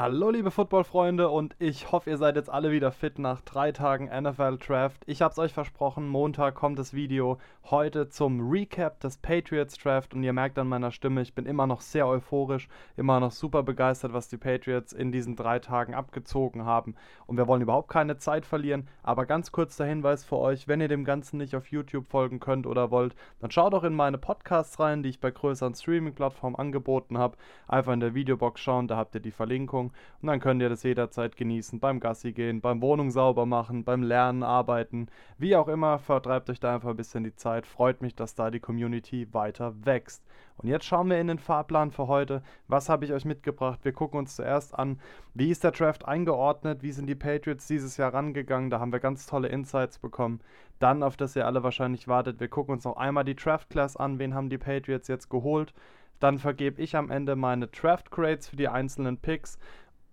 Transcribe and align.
Hallo 0.00 0.30
liebe 0.30 0.50
Footballfreunde 0.50 1.28
und 1.28 1.54
ich 1.58 1.92
hoffe, 1.92 2.08
ihr 2.08 2.16
seid 2.16 2.34
jetzt 2.34 2.48
alle 2.48 2.70
wieder 2.70 2.90
fit 2.90 3.18
nach 3.18 3.42
drei 3.42 3.70
Tagen 3.70 4.06
NFL 4.06 4.56
Draft. 4.56 5.02
Ich 5.04 5.20
habe 5.20 5.32
es 5.32 5.38
euch 5.38 5.52
versprochen, 5.52 6.08
Montag 6.08 6.54
kommt 6.54 6.78
das 6.78 6.94
Video 6.94 7.36
heute 7.70 8.08
zum 8.08 8.50
Recap 8.50 8.98
des 9.00 9.18
Patriots 9.18 9.76
Draft 9.76 10.14
und 10.14 10.22
ihr 10.22 10.32
merkt 10.32 10.58
an 10.58 10.68
meiner 10.68 10.90
Stimme, 10.90 11.20
ich 11.20 11.34
bin 11.34 11.44
immer 11.44 11.66
noch 11.66 11.82
sehr 11.82 12.06
euphorisch, 12.06 12.70
immer 12.96 13.20
noch 13.20 13.30
super 13.30 13.62
begeistert, 13.62 14.14
was 14.14 14.28
die 14.28 14.38
Patriots 14.38 14.94
in 14.94 15.12
diesen 15.12 15.36
drei 15.36 15.58
Tagen 15.58 15.94
abgezogen 15.94 16.64
haben 16.64 16.94
und 17.26 17.36
wir 17.36 17.46
wollen 17.46 17.60
überhaupt 17.60 17.90
keine 17.90 18.16
Zeit 18.16 18.46
verlieren, 18.46 18.88
aber 19.02 19.26
ganz 19.26 19.52
kurz 19.52 19.76
der 19.76 19.86
Hinweis 19.86 20.24
für 20.24 20.38
euch, 20.38 20.66
wenn 20.66 20.80
ihr 20.80 20.88
dem 20.88 21.04
Ganzen 21.04 21.36
nicht 21.36 21.54
auf 21.54 21.66
YouTube 21.66 22.08
folgen 22.08 22.40
könnt 22.40 22.66
oder 22.66 22.90
wollt, 22.90 23.14
dann 23.40 23.50
schaut 23.50 23.74
doch 23.74 23.84
in 23.84 23.94
meine 23.94 24.16
Podcasts 24.16 24.80
rein, 24.80 25.02
die 25.02 25.10
ich 25.10 25.20
bei 25.20 25.30
größeren 25.30 25.74
Streaming-Plattformen 25.74 26.56
angeboten 26.56 27.18
habe. 27.18 27.36
Einfach 27.68 27.92
in 27.92 28.00
der 28.00 28.14
Videobox 28.14 28.62
schauen, 28.62 28.88
da 28.88 28.96
habt 28.96 29.14
ihr 29.14 29.20
die 29.20 29.30
Verlinkung 29.30 29.89
Und 30.20 30.28
dann 30.28 30.40
könnt 30.40 30.62
ihr 30.62 30.68
das 30.68 30.82
jederzeit 30.82 31.36
genießen, 31.36 31.80
beim 31.80 32.00
Gassi 32.00 32.32
gehen, 32.32 32.60
beim 32.60 32.82
Wohnung 32.82 33.10
sauber 33.10 33.46
machen, 33.46 33.84
beim 33.84 34.02
Lernen, 34.02 34.42
Arbeiten, 34.42 35.08
wie 35.38 35.56
auch 35.56 35.68
immer, 35.68 35.98
vertreibt 35.98 36.50
euch 36.50 36.60
da 36.60 36.74
einfach 36.74 36.90
ein 36.90 36.96
bisschen 36.96 37.24
die 37.24 37.34
Zeit. 37.34 37.66
Freut 37.66 38.02
mich, 38.02 38.14
dass 38.14 38.34
da 38.34 38.50
die 38.50 38.60
Community 38.60 39.32
weiter 39.32 39.74
wächst. 39.84 40.24
Und 40.56 40.68
jetzt 40.68 40.84
schauen 40.84 41.08
wir 41.08 41.18
in 41.18 41.28
den 41.28 41.38
Fahrplan 41.38 41.90
für 41.90 42.06
heute. 42.06 42.42
Was 42.68 42.90
habe 42.90 43.06
ich 43.06 43.14
euch 43.14 43.24
mitgebracht? 43.24 43.80
Wir 43.82 43.92
gucken 43.92 44.18
uns 44.18 44.36
zuerst 44.36 44.78
an, 44.78 45.00
wie 45.32 45.50
ist 45.50 45.64
der 45.64 45.70
Draft 45.70 46.06
eingeordnet, 46.06 46.82
wie 46.82 46.92
sind 46.92 47.06
die 47.06 47.14
Patriots 47.14 47.66
dieses 47.66 47.96
Jahr 47.96 48.12
rangegangen. 48.12 48.68
Da 48.68 48.78
haben 48.78 48.92
wir 48.92 49.00
ganz 49.00 49.24
tolle 49.24 49.48
Insights 49.48 49.98
bekommen. 49.98 50.40
Dann, 50.78 51.02
auf 51.02 51.16
das 51.16 51.34
ihr 51.34 51.46
alle 51.46 51.62
wahrscheinlich 51.62 52.08
wartet, 52.08 52.40
wir 52.40 52.48
gucken 52.48 52.74
uns 52.74 52.84
noch 52.84 52.98
einmal 52.98 53.24
die 53.24 53.36
Draft 53.36 53.70
Class 53.70 53.96
an. 53.96 54.18
Wen 54.18 54.34
haben 54.34 54.50
die 54.50 54.58
Patriots 54.58 55.08
jetzt 55.08 55.30
geholt? 55.30 55.72
Dann 56.18 56.38
vergebe 56.38 56.80
ich 56.82 56.94
am 56.94 57.10
Ende 57.10 57.36
meine 57.36 57.68
Draft 57.68 58.10
Grades 58.10 58.48
für 58.48 58.56
die 58.56 58.68
einzelnen 58.68 59.16
Picks. 59.16 59.58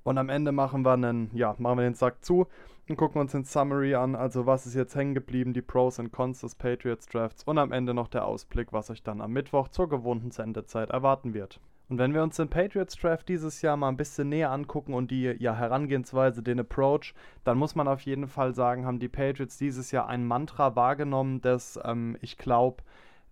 Und 0.08 0.18
am 0.18 0.30
Ende 0.30 0.54
machen 0.54 0.86
wir 0.86 0.94
einen, 0.94 1.30
ja, 1.34 1.54
machen 1.58 1.80
wir 1.80 1.84
den 1.84 1.94
Sack 1.94 2.24
zu 2.24 2.48
und 2.88 2.96
gucken 2.96 3.20
uns 3.20 3.34
den 3.34 3.44
Summary 3.44 3.94
an. 3.94 4.16
Also 4.16 4.46
was 4.46 4.66
ist 4.66 4.74
jetzt 4.74 4.96
hängen 4.96 5.14
geblieben, 5.14 5.52
die 5.52 5.62
Pros 5.62 6.00
und 6.00 6.14
Cons 6.14 6.40
des 6.40 6.56
Patriots 6.56 7.08
Drafts 7.08 7.44
und 7.44 7.58
am 7.58 7.74
Ende 7.74 7.94
noch 7.94 8.08
der 8.08 8.24
Ausblick, 8.24 8.72
was 8.72 8.90
euch 8.90 9.04
dann 9.04 9.20
am 9.20 9.34
Mittwoch 9.34 9.68
zur 9.68 9.90
gewohnten 9.90 10.32
Sendezeit 10.32 10.92
erwarten 10.92 11.34
wird. 11.34 11.60
Und 11.90 11.98
wenn 11.98 12.14
wir 12.14 12.24
uns 12.24 12.38
den 12.38 12.48
Patriots 12.48 12.96
Draft 12.96 13.28
dieses 13.28 13.62
Jahr 13.62 13.76
mal 13.76 13.90
ein 13.90 13.98
bisschen 13.98 14.30
näher 14.30 14.52
angucken 14.52 14.94
und 14.94 15.12
die 15.12 15.36
ja, 15.40 15.54
Herangehensweise, 15.54 16.42
den 16.42 16.62
Approach, 16.62 17.14
dann 17.44 17.58
muss 17.58 17.76
man 17.76 17.90
auf 17.90 18.00
jeden 18.00 18.30
Fall 18.30 18.56
sagen, 18.56 18.86
haben 18.86 19.00
die 19.00 19.10
Patriots 19.10 19.58
dieses 19.58 19.92
Jahr 19.92 20.08
ein 20.08 20.26
Mantra 20.26 20.78
wahrgenommen, 20.78 21.42
das 21.42 21.78
ähm, 21.84 22.16
ich 22.22 22.38
glaube, 22.38 22.82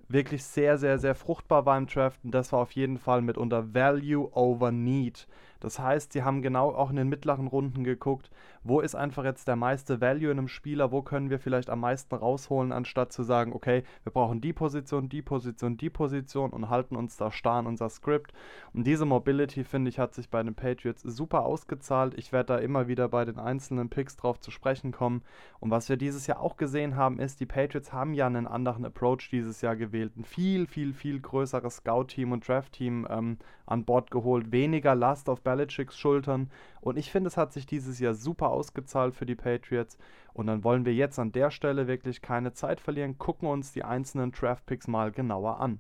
wirklich 0.10 0.44
sehr, 0.44 0.78
sehr, 0.78 1.00
sehr 1.00 1.16
fruchtbar 1.16 1.66
war 1.66 1.78
im 1.78 1.88
Draft 1.88 2.20
und 2.26 2.32
das 2.32 2.52
war 2.52 2.60
auf 2.60 2.72
jeden 2.74 2.98
Fall 2.98 3.22
mitunter 3.22 3.74
Value 3.74 4.30
over 4.34 4.74
Need. 4.74 5.26
Das 5.60 5.80
heißt, 5.80 6.14
sie 6.14 6.24
haben 6.24 6.42
genau 6.42 6.70
auch 6.70 6.90
in 6.90 6.96
den 6.96 7.10
mittleren 7.10 7.48
Runden 7.48 7.84
geguckt, 7.84 8.30
wo 8.64 8.80
ist 8.80 8.96
einfach 8.96 9.24
jetzt 9.24 9.48
der 9.48 9.56
meiste 9.56 10.02
Value 10.02 10.32
in 10.32 10.40
einem 10.40 10.48
Spieler, 10.48 10.92
wo 10.92 11.04
können 11.04 11.30
wir 11.30 11.40
vielleicht 11.40 11.70
am 11.70 11.82
meisten 11.82 12.16
rausholen, 12.16 12.72
anstatt 12.72 13.14
zu 13.14 13.22
sagen, 13.22 13.54
okay, 13.54 13.84
wir 14.04 14.12
brauchen 14.12 14.42
die 14.42 14.54
Position, 14.54 15.08
die 15.08 15.22
Position, 15.22 15.78
die 15.78 15.92
Position 15.92 16.50
und 16.50 16.70
halten 16.70 16.96
uns 16.96 17.16
da 17.16 17.32
starr 17.32 17.60
an 17.60 17.68
unser 17.68 17.90
Skript. 17.90 18.34
Und 18.74 18.86
diese 18.88 19.06
Mobility, 19.06 19.64
finde 19.64 19.90
ich, 19.90 20.00
hat 20.00 20.16
sich 20.16 20.30
bei 20.30 20.42
den 20.42 20.56
Patriots 20.56 21.04
super 21.04 21.46
ausgezahlt. 21.46 22.16
Ich 22.18 22.32
werde 22.32 22.54
da 22.54 22.58
immer 22.58 22.88
wieder 22.88 23.08
bei 23.08 23.24
den 23.24 23.38
einzelnen 23.38 23.90
Picks 23.90 24.18
drauf 24.18 24.40
zu 24.40 24.50
sprechen 24.50 24.92
kommen. 24.92 25.22
Und 25.60 25.70
was 25.70 25.88
wir 25.88 25.98
dieses 25.98 26.26
Jahr 26.26 26.40
auch 26.40 26.58
gesehen 26.58 26.96
haben, 26.96 27.20
ist, 27.20 27.40
die 27.40 27.46
Patriots 27.46 27.94
haben 27.94 28.16
ja 28.16 28.26
einen 28.26 28.48
anderen 28.48 28.86
Approach 28.86 29.30
dieses 29.32 29.62
Jahr 29.62 29.76
gewählt. 29.76 30.18
Ein 30.18 30.26
viel, 30.26 30.66
viel, 30.66 30.94
viel 30.94 31.20
größeres 31.20 31.78
Scout-Team 31.78 32.32
und 32.32 32.48
Draft-Team 32.48 33.08
ähm, 33.10 33.38
an 33.68 33.86
Bord 33.86 34.12
geholt. 34.12 34.52
Weniger 34.52 34.96
Last 34.96 35.30
auf 35.30 35.42
Belichicks 35.46 35.98
Schultern. 35.98 36.50
Und 36.82 36.98
ich 36.98 37.10
finde, 37.10 37.30
es 37.30 37.38
hat 37.38 37.54
sich 37.54 37.66
dieses 37.66 38.00
Jahr 38.00 38.14
super 38.14 38.50
ausgezahlt 38.50 39.16
für 39.16 39.26
die 39.26 39.36
Patriots. 39.36 39.98
Und 40.34 40.48
dann 40.48 40.66
wollen 40.66 40.84
wir 40.84 40.94
jetzt 40.94 41.18
an 41.18 41.32
der 41.32 41.52
Stelle 41.52 41.88
wirklich 41.88 42.22
keine 42.22 42.52
Zeit 42.52 42.82
verlieren, 42.82 43.18
gucken 43.18 43.48
uns 43.48 43.72
die 43.72 43.86
einzelnen 43.86 44.34
Draft-Picks 44.34 44.90
mal 44.90 45.14
genauer 45.14 45.62
an. 45.62 45.80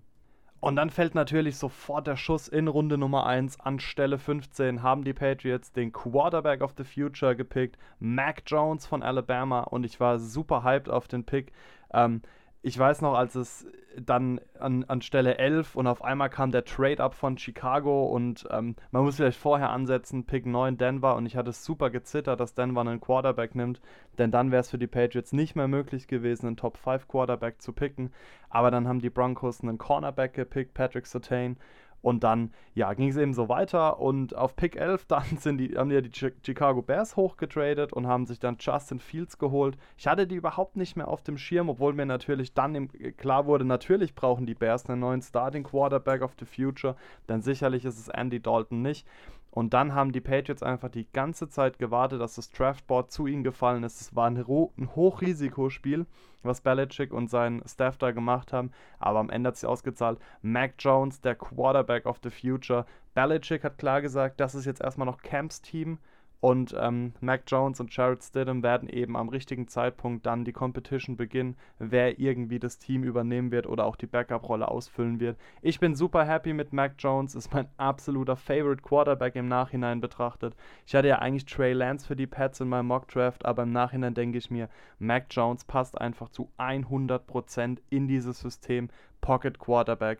Und 0.61 0.77
dann 0.77 0.89
fällt 0.89 1.13
natürlich 1.13 1.57
sofort 1.57 2.07
der 2.07 2.15
Schuss 2.15 2.47
in 2.47 2.67
Runde 2.67 2.97
Nummer 2.97 3.25
1. 3.27 3.59
An 3.59 3.79
Stelle 3.79 4.17
15 4.17 4.81
haben 4.81 5.03
die 5.03 5.13
Patriots 5.13 5.71
den 5.73 5.91
Quarterback 5.91 6.61
of 6.61 6.73
the 6.77 6.83
Future 6.83 7.35
gepickt, 7.35 7.77
Mac 7.99 8.41
Jones 8.47 8.87
von 8.87 9.03
Alabama. 9.03 9.59
Und 9.59 9.83
ich 9.83 9.99
war 9.99 10.17
super 10.17 10.63
hyped 10.63 10.89
auf 10.89 11.07
den 11.07 11.23
Pick. 11.23 11.51
Ähm, 11.93 12.21
ich 12.65 12.79
weiß 12.79 13.01
noch, 13.01 13.13
als 13.13 13.35
es 13.35 13.67
dann 13.95 14.41
an, 14.59 14.85
an 14.85 15.03
Stelle 15.03 15.37
11 15.37 15.75
und 15.75 15.85
auf 15.85 16.03
einmal 16.03 16.31
kam 16.31 16.49
der 16.49 16.65
Trade-Up 16.65 17.13
von 17.13 17.37
Chicago 17.37 18.07
und 18.07 18.47
ähm, 18.49 18.75
man 18.89 19.03
muss 19.03 19.17
vielleicht 19.17 19.37
vorher 19.37 19.69
ansetzen, 19.69 20.25
Pick 20.25 20.47
9 20.47 20.75
Denver 20.75 21.15
und 21.15 21.27
ich 21.27 21.37
hatte 21.37 21.51
super 21.51 21.91
gezittert, 21.91 22.39
dass 22.39 22.55
Denver 22.55 22.81
einen 22.81 22.99
Quarterback 22.99 23.53
nimmt, 23.53 23.81
denn 24.17 24.31
dann 24.31 24.49
wäre 24.49 24.61
es 24.61 24.71
für 24.71 24.79
die 24.79 24.87
Patriots 24.87 25.31
nicht 25.31 25.55
mehr 25.55 25.67
möglich 25.67 26.07
gewesen, 26.07 26.47
einen 26.47 26.57
Top 26.57 26.77
5 26.77 27.07
Quarterback 27.07 27.61
zu 27.61 27.71
picken, 27.71 28.11
aber 28.49 28.71
dann 28.71 28.87
haben 28.87 28.99
die 28.99 29.11
Broncos 29.11 29.61
einen 29.61 29.77
Cornerback 29.77 30.33
gepickt, 30.33 30.73
Patrick 30.73 31.05
Sertain 31.05 31.57
und 32.05 32.23
dann, 32.23 32.51
ja, 32.75 32.93
ging 32.93 33.09
es 33.09 33.17
eben 33.17 33.33
so 33.33 33.49
weiter. 33.49 33.99
Und 33.99 34.35
auf 34.35 34.55
Pick 34.55 34.75
11 34.75 35.05
dann 35.07 35.23
sind 35.39 35.57
die, 35.57 35.75
haben 35.75 35.89
ja 35.89 36.01
die 36.01 36.11
Chicago 36.13 36.83
Bears 36.83 37.15
hochgetradet 37.15 37.93
und 37.93 38.05
haben 38.05 38.27
sich 38.27 38.39
dann 38.39 38.57
Justin 38.59 38.99
Fields 38.99 39.39
geholt. 39.39 39.75
Ich 39.97 40.05
hatte 40.05 40.27
die 40.27 40.35
überhaupt 40.35 40.77
nicht 40.77 40.95
mehr 40.95 41.07
auf 41.07 41.23
dem 41.23 41.39
Schirm, 41.39 41.67
obwohl 41.67 41.93
mir 41.93 42.05
natürlich 42.05 42.53
dann 42.53 42.75
im, 42.75 42.89
klar 43.17 43.47
wurde, 43.47 43.65
natürlich 43.65 44.13
brauchen 44.13 44.45
die 44.45 44.53
Bears 44.53 44.87
einen 44.87 44.99
neuen 44.99 45.23
Starting 45.23 45.63
Quarterback 45.63 46.21
of 46.21 46.35
the 46.37 46.45
Future. 46.45 46.95
Denn 47.27 47.41
sicherlich 47.41 47.85
ist 47.85 47.97
es 47.97 48.07
Andy 48.07 48.39
Dalton 48.39 48.83
nicht. 48.83 49.07
Und 49.55 49.73
dann 49.73 49.95
haben 49.95 50.11
die 50.11 50.19
Patriots 50.19 50.63
einfach 50.63 50.89
die 50.89 51.09
ganze 51.13 51.47
Zeit 51.47 51.79
gewartet, 51.79 52.19
dass 52.19 52.35
das 52.35 52.51
Draftboard 52.51 53.09
zu 53.09 53.25
ihnen 53.25 53.45
gefallen 53.45 53.83
ist. 53.83 54.01
Es 54.01 54.13
war 54.13 54.29
ein, 54.29 54.35
ein 54.37 54.95
Hochrisikospiel, 54.95 56.05
was 56.43 56.59
Belichick 56.59 57.13
und 57.13 57.29
sein 57.29 57.63
Staff 57.65 57.97
da 57.97 58.11
gemacht 58.11 58.51
haben. 58.51 58.71
Aber 58.99 59.19
am 59.19 59.29
Ende 59.29 59.47
hat 59.47 59.55
sich 59.55 59.65
ausgezahlt. 59.67 60.19
Mac 60.41 60.73
Jones, 60.79 61.21
der 61.21 61.35
Quarterback 61.35 62.05
of 62.05 62.19
the 62.21 62.31
Future. 62.31 62.85
Belichick 63.13 63.63
hat 63.63 63.77
klar 63.77 64.01
gesagt, 64.01 64.41
das 64.41 64.55
ist 64.55 64.65
jetzt 64.65 64.81
erstmal 64.81 65.05
noch 65.05 65.21
Camps 65.21 65.61
Team. 65.61 65.99
Und 66.45 66.75
ähm, 66.79 67.13
Mac 67.21 67.41
Jones 67.47 67.79
und 67.79 67.95
Jared 67.97 68.21
Stidham 68.21 68.61
werden 68.61 68.87
eben 68.87 69.17
am 69.17 69.29
richtigen 69.29 69.67
Zeitpunkt 69.67 70.27
dann 70.27 70.45
die 70.45 70.53
Competition 70.53 71.17
beginnen, 71.17 71.57
wer 71.79 72.19
irgendwie 72.19 72.59
das 72.59 72.77
Team 72.77 73.03
übernehmen 73.03 73.49
wird 73.49 73.65
oder 73.65 73.83
auch 73.83 73.95
die 73.95 74.05
Backup-Rolle 74.05 74.67
ausfüllen 74.67 75.19
wird. 75.19 75.39
Ich 75.63 75.79
bin 75.79 75.95
super 75.95 76.23
happy 76.23 76.53
mit 76.53 76.71
Mac 76.71 76.97
Jones, 76.99 77.33
ist 77.33 77.51
mein 77.51 77.67
absoluter 77.77 78.35
Favorite 78.35 78.83
Quarterback 78.83 79.35
im 79.35 79.47
Nachhinein 79.47 80.01
betrachtet. 80.01 80.55
Ich 80.85 80.93
hatte 80.93 81.07
ja 81.07 81.17
eigentlich 81.17 81.45
Trey 81.45 81.73
Lance 81.73 82.05
für 82.05 82.15
die 82.15 82.27
Pets 82.27 82.59
in 82.59 82.69
meinem 82.69 82.89
Mock 82.89 83.07
Draft, 83.07 83.43
aber 83.43 83.63
im 83.63 83.71
Nachhinein 83.71 84.13
denke 84.13 84.37
ich 84.37 84.51
mir, 84.51 84.69
Mac 84.99 85.25
Jones 85.31 85.65
passt 85.65 85.99
einfach 85.99 86.29
zu 86.29 86.51
100% 86.59 87.79
in 87.89 88.07
dieses 88.07 88.39
System. 88.39 88.89
Pocket 89.19 89.57
Quarterback 89.57 90.19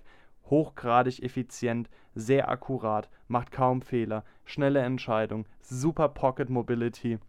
hochgradig 0.49 1.21
effizient, 1.23 1.89
sehr 2.13 2.49
akkurat, 2.49 3.09
macht 3.27 3.51
kaum 3.51 3.81
Fehler, 3.81 4.23
schnelle 4.45 4.81
Entscheidung, 4.81 5.45
super 5.61 6.09
Pocket 6.09 6.49
Mobility. 6.49 7.19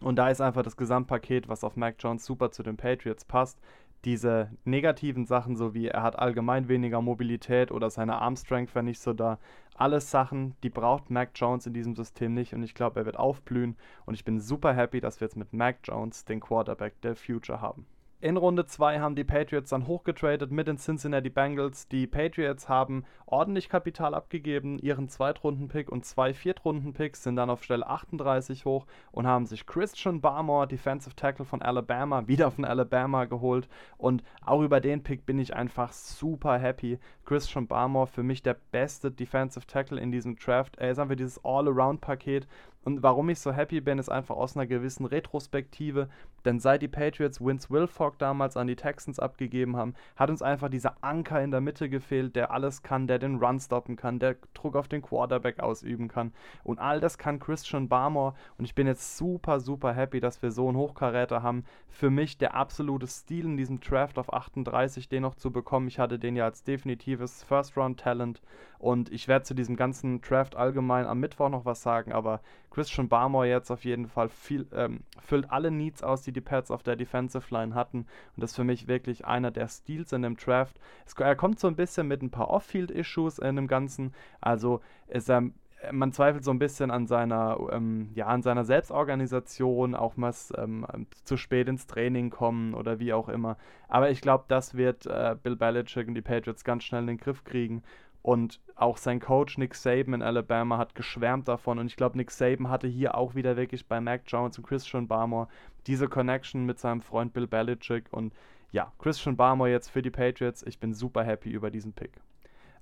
Und 0.00 0.16
da 0.16 0.28
ist 0.28 0.40
einfach 0.40 0.62
das 0.62 0.76
Gesamtpaket, 0.76 1.48
was 1.48 1.64
auf 1.64 1.76
Mac 1.76 1.96
Jones 1.98 2.24
super 2.24 2.50
zu 2.50 2.62
den 2.62 2.76
Patriots 2.76 3.24
passt. 3.24 3.60
Diese 4.04 4.50
negativen 4.64 5.26
Sachen, 5.26 5.54
so 5.54 5.74
wie 5.74 5.86
er 5.86 6.02
hat 6.02 6.18
allgemein 6.18 6.66
weniger 6.66 7.00
Mobilität 7.00 7.70
oder 7.70 7.88
seine 7.88 8.16
Armstrength 8.16 8.74
wäre 8.74 8.84
nicht 8.84 9.00
so 9.00 9.12
da. 9.12 9.38
Alles 9.76 10.10
Sachen, 10.10 10.56
die 10.64 10.70
braucht 10.70 11.08
Mac 11.08 11.30
Jones 11.36 11.66
in 11.66 11.72
diesem 11.72 11.94
System 11.94 12.34
nicht 12.34 12.52
und 12.52 12.64
ich 12.64 12.74
glaube, 12.74 12.98
er 12.98 13.06
wird 13.06 13.16
aufblühen. 13.16 13.76
Und 14.04 14.14
ich 14.14 14.24
bin 14.24 14.40
super 14.40 14.74
happy, 14.74 15.00
dass 15.00 15.20
wir 15.20 15.26
jetzt 15.26 15.36
mit 15.36 15.52
Mac 15.52 15.78
Jones 15.84 16.24
den 16.24 16.40
Quarterback 16.40 17.00
der 17.02 17.14
Future 17.14 17.60
haben. 17.60 17.86
In 18.22 18.36
Runde 18.36 18.66
2 18.66 19.00
haben 19.00 19.16
die 19.16 19.24
Patriots 19.24 19.70
dann 19.70 19.88
hochgetradet 19.88 20.52
mit 20.52 20.68
den 20.68 20.78
Cincinnati 20.78 21.28
Bengals. 21.28 21.88
Die 21.88 22.06
Patriots 22.06 22.68
haben 22.68 23.04
ordentlich 23.26 23.68
Kapital 23.68 24.14
abgegeben, 24.14 24.78
ihren 24.78 25.08
Zweitrunden-Pick 25.08 25.90
und 25.90 26.04
zwei 26.04 26.32
Viertrunden-Picks 26.32 27.24
sind 27.24 27.34
dann 27.34 27.50
auf 27.50 27.64
Stelle 27.64 27.84
38 27.84 28.64
hoch 28.64 28.86
und 29.10 29.26
haben 29.26 29.44
sich 29.44 29.66
Christian 29.66 30.20
Barmore, 30.20 30.68
Defensive 30.68 31.16
Tackle 31.16 31.44
von 31.44 31.62
Alabama, 31.62 32.24
wieder 32.28 32.52
von 32.52 32.64
Alabama 32.64 33.24
geholt. 33.24 33.68
Und 33.98 34.22
auch 34.46 34.62
über 34.62 34.80
den 34.80 35.02
Pick 35.02 35.26
bin 35.26 35.40
ich 35.40 35.56
einfach 35.56 35.90
super 35.90 36.58
happy. 36.58 37.00
Christian 37.24 37.66
Barmore 37.66 38.06
für 38.06 38.22
mich 38.22 38.40
der 38.44 38.56
beste 38.70 39.10
Defensive 39.10 39.66
Tackle 39.66 40.00
in 40.00 40.12
diesem 40.12 40.36
Draft. 40.36 40.76
Er 40.76 40.92
ist 40.92 41.00
einfach 41.00 41.16
dieses 41.16 41.44
All-Around-Paket. 41.44 42.46
Und 42.84 43.02
warum 43.02 43.28
ich 43.28 43.38
so 43.38 43.52
happy 43.52 43.80
bin, 43.80 43.98
ist 43.98 44.08
einfach 44.08 44.36
aus 44.36 44.56
einer 44.56 44.66
gewissen 44.66 45.06
Retrospektive. 45.06 46.08
Denn 46.44 46.58
seit 46.58 46.82
die 46.82 46.88
Patriots 46.88 47.40
Vince 47.40 47.70
Wilfork 47.70 48.18
damals 48.18 48.56
an 48.56 48.66
die 48.66 48.76
Texans 48.76 49.20
abgegeben 49.20 49.76
haben, 49.76 49.94
hat 50.16 50.30
uns 50.30 50.42
einfach 50.42 50.68
dieser 50.68 50.96
Anker 51.00 51.40
in 51.40 51.52
der 51.52 51.60
Mitte 51.60 51.88
gefehlt, 51.88 52.34
der 52.34 52.50
alles 52.50 52.82
kann, 52.82 53.06
der 53.06 53.18
den 53.18 53.36
Run 53.36 53.60
stoppen 53.60 53.96
kann, 53.96 54.18
der 54.18 54.36
Druck 54.54 54.74
auf 54.74 54.88
den 54.88 55.02
Quarterback 55.02 55.60
ausüben 55.60 56.08
kann. 56.08 56.32
Und 56.64 56.80
all 56.80 57.00
das 57.00 57.18
kann 57.18 57.38
Christian 57.38 57.88
Barmore. 57.88 58.34
Und 58.58 58.64
ich 58.64 58.74
bin 58.74 58.86
jetzt 58.86 59.16
super, 59.16 59.60
super 59.60 59.92
happy, 59.92 60.18
dass 60.18 60.42
wir 60.42 60.50
so 60.50 60.66
einen 60.68 60.76
Hochkaräter 60.76 61.42
haben. 61.42 61.64
Für 61.88 62.10
mich 62.10 62.38
der 62.38 62.54
absolute 62.54 63.06
Stil 63.06 63.44
in 63.44 63.56
diesem 63.56 63.80
Draft 63.80 64.18
auf 64.18 64.32
38, 64.32 65.08
den 65.08 65.22
noch 65.22 65.36
zu 65.36 65.52
bekommen. 65.52 65.86
Ich 65.86 66.00
hatte 66.00 66.18
den 66.18 66.34
ja 66.34 66.44
als 66.44 66.64
definitives 66.64 67.44
First-Round-Talent. 67.44 68.42
Und 68.82 69.12
ich 69.12 69.28
werde 69.28 69.44
zu 69.44 69.54
diesem 69.54 69.76
ganzen 69.76 70.20
Draft 70.22 70.56
allgemein 70.56 71.06
am 71.06 71.20
Mittwoch 71.20 71.48
noch 71.48 71.64
was 71.64 71.82
sagen, 71.82 72.10
aber 72.10 72.40
Christian 72.68 73.08
Barmore 73.08 73.46
jetzt 73.46 73.70
auf 73.70 73.84
jeden 73.84 74.08
Fall 74.08 74.28
viel, 74.28 74.66
ähm, 74.74 75.04
füllt 75.20 75.52
alle 75.52 75.70
Needs 75.70 76.02
aus, 76.02 76.22
die 76.22 76.32
die 76.32 76.40
Pets 76.40 76.72
auf 76.72 76.82
der 76.82 76.96
Defensive 76.96 77.54
Line 77.54 77.76
hatten. 77.76 77.98
Und 77.98 78.42
das 78.42 78.50
ist 78.50 78.56
für 78.56 78.64
mich 78.64 78.88
wirklich 78.88 79.24
einer 79.24 79.52
der 79.52 79.68
Steals 79.68 80.12
in 80.12 80.22
dem 80.22 80.36
Draft. 80.36 80.80
Es, 81.06 81.14
er 81.14 81.36
kommt 81.36 81.60
so 81.60 81.68
ein 81.68 81.76
bisschen 81.76 82.08
mit 82.08 82.22
ein 82.22 82.30
paar 82.30 82.50
Off-Field-Issues 82.50 83.38
in 83.38 83.54
dem 83.54 83.68
Ganzen. 83.68 84.14
Also 84.40 84.80
ist 85.06 85.30
er 85.30 85.44
man 85.90 86.12
zweifelt 86.12 86.44
so 86.44 86.52
ein 86.52 86.60
bisschen 86.60 86.92
an 86.92 87.06
seiner, 87.08 87.58
ähm, 87.72 88.10
ja, 88.14 88.26
an 88.26 88.42
seiner 88.42 88.64
Selbstorganisation, 88.64 89.96
auch 89.96 90.16
mal 90.16 90.32
ähm, 90.56 90.86
zu 91.24 91.36
spät 91.36 91.68
ins 91.68 91.88
Training 91.88 92.30
kommen 92.30 92.74
oder 92.74 93.00
wie 93.00 93.12
auch 93.12 93.28
immer. 93.28 93.56
Aber 93.88 94.10
ich 94.10 94.20
glaube, 94.20 94.44
das 94.46 94.76
wird 94.76 95.06
äh, 95.06 95.34
Bill 95.42 95.56
Belichick 95.56 96.06
und 96.06 96.14
die 96.14 96.22
Patriots 96.22 96.62
ganz 96.62 96.84
schnell 96.84 97.00
in 97.02 97.06
den 97.08 97.18
Griff 97.18 97.42
kriegen. 97.42 97.82
Und 98.22 98.60
auch 98.76 98.96
sein 98.96 99.18
Coach 99.18 99.58
Nick 99.58 99.74
Saban 99.74 100.14
in 100.14 100.22
Alabama 100.22 100.78
hat 100.78 100.94
geschwärmt 100.94 101.48
davon. 101.48 101.78
Und 101.78 101.86
ich 101.86 101.96
glaube, 101.96 102.16
Nick 102.16 102.30
Saban 102.30 102.70
hatte 102.70 102.86
hier 102.86 103.16
auch 103.16 103.34
wieder 103.34 103.56
wirklich 103.56 103.86
bei 103.86 104.00
Mac 104.00 104.22
Jones 104.26 104.58
und 104.58 104.66
Christian 104.66 105.08
Barmore 105.08 105.48
diese 105.88 106.08
Connection 106.08 106.64
mit 106.64 106.78
seinem 106.78 107.02
Freund 107.02 107.32
Bill 107.32 107.48
Belichick. 107.48 108.04
Und 108.12 108.32
ja, 108.70 108.92
Christian 108.98 109.36
Barmore 109.36 109.70
jetzt 109.70 109.90
für 109.90 110.02
die 110.02 110.10
Patriots. 110.10 110.62
Ich 110.62 110.78
bin 110.78 110.94
super 110.94 111.24
happy 111.24 111.50
über 111.50 111.70
diesen 111.70 111.92
Pick. 111.92 112.12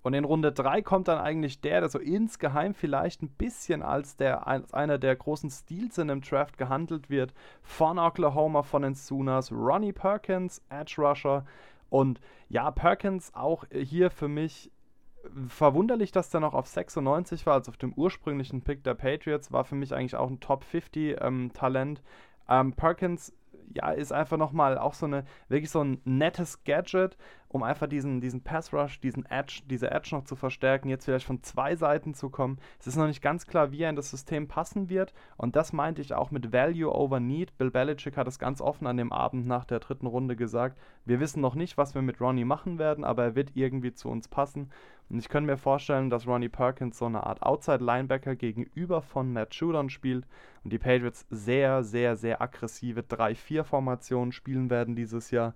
Und 0.02 0.14
in 0.14 0.24
Runde 0.24 0.52
3 0.52 0.82
kommt 0.82 1.08
dann 1.08 1.18
eigentlich 1.18 1.60
der, 1.60 1.80
der 1.80 1.90
so 1.90 1.98
insgeheim 1.98 2.74
vielleicht 2.74 3.22
ein 3.22 3.28
bisschen 3.28 3.82
als, 3.82 4.16
der, 4.16 4.46
als 4.46 4.72
einer 4.72 4.98
der 4.98 5.14
großen 5.14 5.50
Steals 5.50 5.98
in 5.98 6.08
dem 6.08 6.22
Draft 6.22 6.56
gehandelt 6.56 7.10
wird. 7.10 7.34
Von 7.62 7.98
Oklahoma, 7.98 8.62
von 8.62 8.82
den 8.82 8.94
Sooners, 8.94 9.52
Ronnie 9.52 9.92
Perkins, 9.92 10.62
Edge 10.70 10.94
Rusher. 10.98 11.44
Und 11.90 12.20
ja, 12.48 12.70
Perkins 12.70 13.34
auch 13.34 13.64
hier 13.70 14.10
für 14.10 14.28
mich 14.28 14.70
verwunderlich, 15.48 16.12
dass 16.12 16.30
der 16.30 16.40
noch 16.40 16.54
auf 16.54 16.66
96 16.66 17.46
war, 17.46 17.54
also 17.54 17.70
auf 17.70 17.76
dem 17.76 17.92
ursprünglichen 17.92 18.62
Pick 18.62 18.84
der 18.84 18.94
Patriots, 18.94 19.52
war 19.52 19.64
für 19.64 19.74
mich 19.74 19.94
eigentlich 19.94 20.16
auch 20.16 20.28
ein 20.28 20.40
Top 20.40 20.64
50 20.64 21.16
ähm, 21.20 21.52
Talent. 21.52 22.02
Ähm, 22.48 22.72
Perkins 22.72 23.32
ja, 23.74 23.90
ist 23.90 24.12
einfach 24.12 24.36
nochmal 24.36 24.78
auch 24.78 24.94
so 24.94 25.06
eine, 25.06 25.24
wirklich 25.48 25.70
so 25.70 25.82
ein 25.82 26.00
nettes 26.04 26.64
Gadget, 26.64 27.16
um 27.52 27.64
einfach 27.64 27.88
diesen, 27.88 28.20
diesen 28.20 28.42
Pass 28.42 28.72
Rush, 28.72 29.00
diesen 29.00 29.26
Edge, 29.26 29.62
diese 29.66 29.90
Edge 29.90 30.10
noch 30.12 30.22
zu 30.22 30.36
verstärken, 30.36 30.88
jetzt 30.88 31.04
vielleicht 31.04 31.26
von 31.26 31.42
zwei 31.42 31.74
Seiten 31.74 32.14
zu 32.14 32.30
kommen. 32.30 32.58
Es 32.78 32.86
ist 32.86 32.96
noch 32.96 33.08
nicht 33.08 33.22
ganz 33.22 33.44
klar, 33.46 33.72
wie 33.72 33.82
er 33.82 33.90
in 33.90 33.96
das 33.96 34.10
System 34.10 34.46
passen 34.46 34.88
wird. 34.88 35.12
Und 35.36 35.56
das 35.56 35.72
meinte 35.72 36.00
ich 36.00 36.14
auch 36.14 36.30
mit 36.30 36.52
Value 36.52 36.94
over 36.94 37.18
Need. 37.18 37.58
Bill 37.58 37.72
Belichick 37.72 38.16
hat 38.16 38.28
es 38.28 38.38
ganz 38.38 38.60
offen 38.60 38.86
an 38.86 38.96
dem 38.96 39.12
Abend 39.12 39.48
nach 39.48 39.64
der 39.64 39.80
dritten 39.80 40.06
Runde 40.06 40.36
gesagt. 40.36 40.78
Wir 41.04 41.18
wissen 41.18 41.40
noch 41.40 41.56
nicht, 41.56 41.76
was 41.76 41.96
wir 41.96 42.02
mit 42.02 42.20
Ronnie 42.20 42.44
machen 42.44 42.78
werden, 42.78 43.02
aber 43.02 43.24
er 43.24 43.34
wird 43.34 43.56
irgendwie 43.56 43.92
zu 43.92 44.08
uns 44.08 44.28
passen. 44.28 44.70
Und 45.08 45.18
ich 45.18 45.28
könnte 45.28 45.50
mir 45.50 45.56
vorstellen, 45.56 46.08
dass 46.08 46.28
Ronnie 46.28 46.48
Perkins 46.48 46.98
so 46.98 47.06
eine 47.06 47.26
Art 47.26 47.42
Outside-Linebacker 47.42 48.36
gegenüber 48.36 49.02
von 49.02 49.32
Matt 49.32 49.52
Judon 49.54 49.90
spielt 49.90 50.24
und 50.62 50.72
die 50.72 50.78
Patriots 50.78 51.26
sehr, 51.30 51.82
sehr, 51.82 52.16
sehr 52.16 52.40
aggressive 52.40 53.00
3-4-Formationen 53.00 54.30
spielen 54.30 54.70
werden 54.70 54.94
dieses 54.94 55.32
Jahr. 55.32 55.54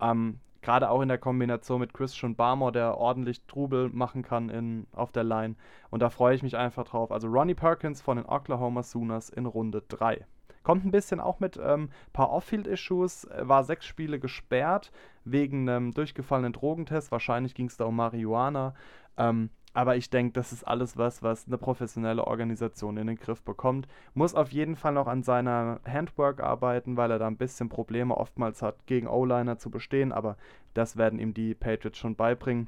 Ähm, 0.00 0.40
Gerade 0.62 0.90
auch 0.90 1.00
in 1.00 1.08
der 1.08 1.18
Kombination 1.18 1.80
mit 1.80 1.94
Christian 1.94 2.36
Barmore, 2.36 2.72
der 2.72 2.96
ordentlich 2.98 3.42
Trubel 3.46 3.88
machen 3.90 4.22
kann 4.22 4.50
in, 4.50 4.86
auf 4.92 5.12
der 5.12 5.24
Line. 5.24 5.56
Und 5.90 6.00
da 6.02 6.10
freue 6.10 6.34
ich 6.34 6.42
mich 6.42 6.56
einfach 6.56 6.84
drauf. 6.84 7.10
Also 7.10 7.28
Ronnie 7.28 7.54
Perkins 7.54 8.02
von 8.02 8.18
den 8.18 8.26
Oklahoma 8.26 8.82
Sooners 8.82 9.30
in 9.30 9.46
Runde 9.46 9.82
3. 9.88 10.26
Kommt 10.62 10.84
ein 10.84 10.90
bisschen 10.90 11.20
auch 11.20 11.40
mit 11.40 11.58
ein 11.58 11.80
ähm, 11.80 11.90
paar 12.12 12.30
Off-Field-Issues, 12.30 13.26
war 13.38 13.64
sechs 13.64 13.86
Spiele 13.86 14.20
gesperrt 14.20 14.92
wegen 15.24 15.68
einem 15.68 15.92
durchgefallenen 15.92 16.52
Drogentest. 16.52 17.10
Wahrscheinlich 17.10 17.54
ging 17.54 17.66
es 17.66 17.78
da 17.78 17.86
um 17.86 17.96
Marihuana. 17.96 18.74
Ähm, 19.16 19.50
aber 19.72 19.96
ich 19.96 20.10
denke, 20.10 20.32
das 20.32 20.52
ist 20.52 20.64
alles 20.64 20.96
was, 20.96 21.22
was 21.22 21.46
eine 21.46 21.58
professionelle 21.58 22.26
Organisation 22.26 22.96
in 22.96 23.06
den 23.06 23.16
Griff 23.16 23.42
bekommt. 23.42 23.86
Muss 24.14 24.34
auf 24.34 24.50
jeden 24.50 24.74
Fall 24.74 24.92
noch 24.92 25.06
an 25.06 25.22
seiner 25.22 25.80
Handwork 25.86 26.40
arbeiten, 26.40 26.96
weil 26.96 27.10
er 27.12 27.20
da 27.20 27.28
ein 27.28 27.36
bisschen 27.36 27.68
Probleme 27.68 28.16
oftmals 28.16 28.62
hat, 28.62 28.86
gegen 28.86 29.06
O-Liner 29.06 29.58
zu 29.58 29.70
bestehen. 29.70 30.10
Aber 30.12 30.36
das 30.74 30.96
werden 30.96 31.20
ihm 31.20 31.34
die 31.34 31.54
Patriots 31.54 31.98
schon 31.98 32.16
beibringen. 32.16 32.66